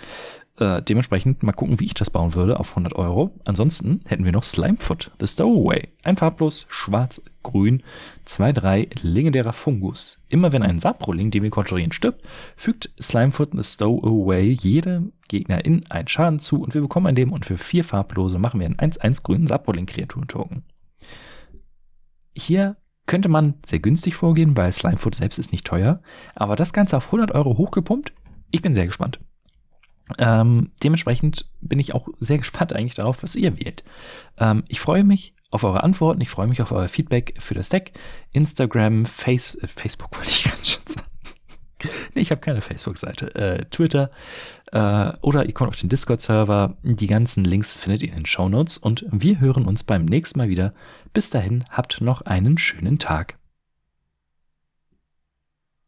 Äh, 0.58 0.82
dementsprechend 0.82 1.44
mal 1.44 1.54
gucken, 1.54 1.80
wie 1.80 1.86
ich 1.86 1.94
das 1.94 2.10
bauen 2.10 2.36
würde 2.36 2.60
auf 2.60 2.72
100 2.72 2.94
Euro. 2.94 3.32
Ansonsten 3.46 4.02
hätten 4.08 4.26
wir 4.26 4.32
noch 4.32 4.44
Slimefoot, 4.44 5.12
The 5.20 5.28
Stowaway. 5.28 5.88
Ein 6.04 6.18
farblos, 6.18 6.66
schwarz, 6.70 7.22
grün, 7.42 7.84
2-3, 8.28 9.02
legendärer 9.02 9.54
Fungus. 9.54 10.20
Immer 10.28 10.52
wenn 10.52 10.62
ein 10.62 10.80
Saproling, 10.80 11.32
den 11.32 11.44
wir 11.44 11.50
kontrollieren, 11.50 11.94
stirbt, 11.94 12.24
fügt 12.58 12.92
Slimefoot, 13.02 13.52
The 13.54 13.64
Stowaway 13.64 14.52
jedem 14.52 15.14
Gegner 15.30 15.64
in 15.64 15.90
einen 15.90 16.10
Schaden 16.10 16.40
zu 16.40 16.62
und 16.62 16.74
wir 16.74 16.82
bekommen 16.82 17.08
ein 17.08 17.16
Leben 17.16 17.32
und 17.32 17.46
für 17.46 17.58
vier 17.58 17.86
farblose 17.86 18.38
machen 18.38 18.60
wir 18.60 18.68
einen 18.68 18.76
1-1 18.76 19.24
grünen 19.24 19.48
Saproling-Kreaturen-Token. 19.48 20.64
Hier 22.36 22.76
könnte 23.12 23.28
man 23.28 23.56
sehr 23.66 23.80
günstig 23.80 24.16
vorgehen, 24.16 24.56
weil 24.56 24.72
Slimefoot 24.72 25.16
selbst 25.16 25.38
ist 25.38 25.52
nicht 25.52 25.68
teuer, 25.68 26.00
aber 26.34 26.56
das 26.56 26.72
Ganze 26.72 26.96
auf 26.96 27.08
100 27.08 27.34
Euro 27.34 27.58
hochgepumpt, 27.58 28.14
ich 28.52 28.62
bin 28.62 28.74
sehr 28.74 28.86
gespannt. 28.86 29.20
Ähm, 30.18 30.72
dementsprechend 30.82 31.50
bin 31.60 31.78
ich 31.80 31.94
auch 31.94 32.08
sehr 32.20 32.38
gespannt 32.38 32.72
eigentlich 32.72 32.94
darauf, 32.94 33.22
was 33.22 33.36
ihr 33.36 33.60
wählt. 33.60 33.84
Ähm, 34.38 34.64
ich 34.70 34.80
freue 34.80 35.04
mich 35.04 35.34
auf 35.50 35.66
eure 35.66 35.84
Antworten, 35.84 36.22
ich 36.22 36.30
freue 36.30 36.48
mich 36.48 36.62
auf 36.62 36.72
euer 36.72 36.88
Feedback 36.88 37.36
für 37.40 37.54
das 37.54 37.68
Deck. 37.68 37.92
Instagram, 38.32 39.06
Face, 39.06 39.56
äh, 39.56 39.68
Facebook 39.68 40.16
wollte 40.16 40.30
ich 40.30 40.46
ganz 40.46 40.70
schon 40.70 40.84
sagen. 40.86 41.08
nee, 42.16 42.22
ich 42.22 42.32
habe 42.32 42.40
keine 42.40 42.62
Facebook-Seite. 42.62 43.36
Äh, 43.36 43.66
Twitter 43.72 44.10
äh, 44.72 45.12
oder 45.22 45.48
ihr 45.48 45.54
kommt 45.54 45.68
auf 45.68 45.76
den 45.76 45.90
Discord-Server. 45.90 46.78
Die 46.82 47.08
ganzen 47.08 47.44
Links 47.44 47.74
findet 47.74 48.04
ihr 48.04 48.10
in 48.10 48.20
den 48.20 48.26
Show 48.26 48.48
Notes 48.48 48.78
und 48.78 49.06
wir 49.12 49.42
hören 49.42 49.66
uns 49.66 49.84
beim 49.84 50.06
nächsten 50.06 50.40
Mal 50.40 50.48
wieder. 50.48 50.74
Bis 51.14 51.30
dahin, 51.30 51.66
habt 51.70 52.00
noch 52.02 52.22
einen 52.22 52.58
schönen 52.58 52.98
Tag. 52.98 53.38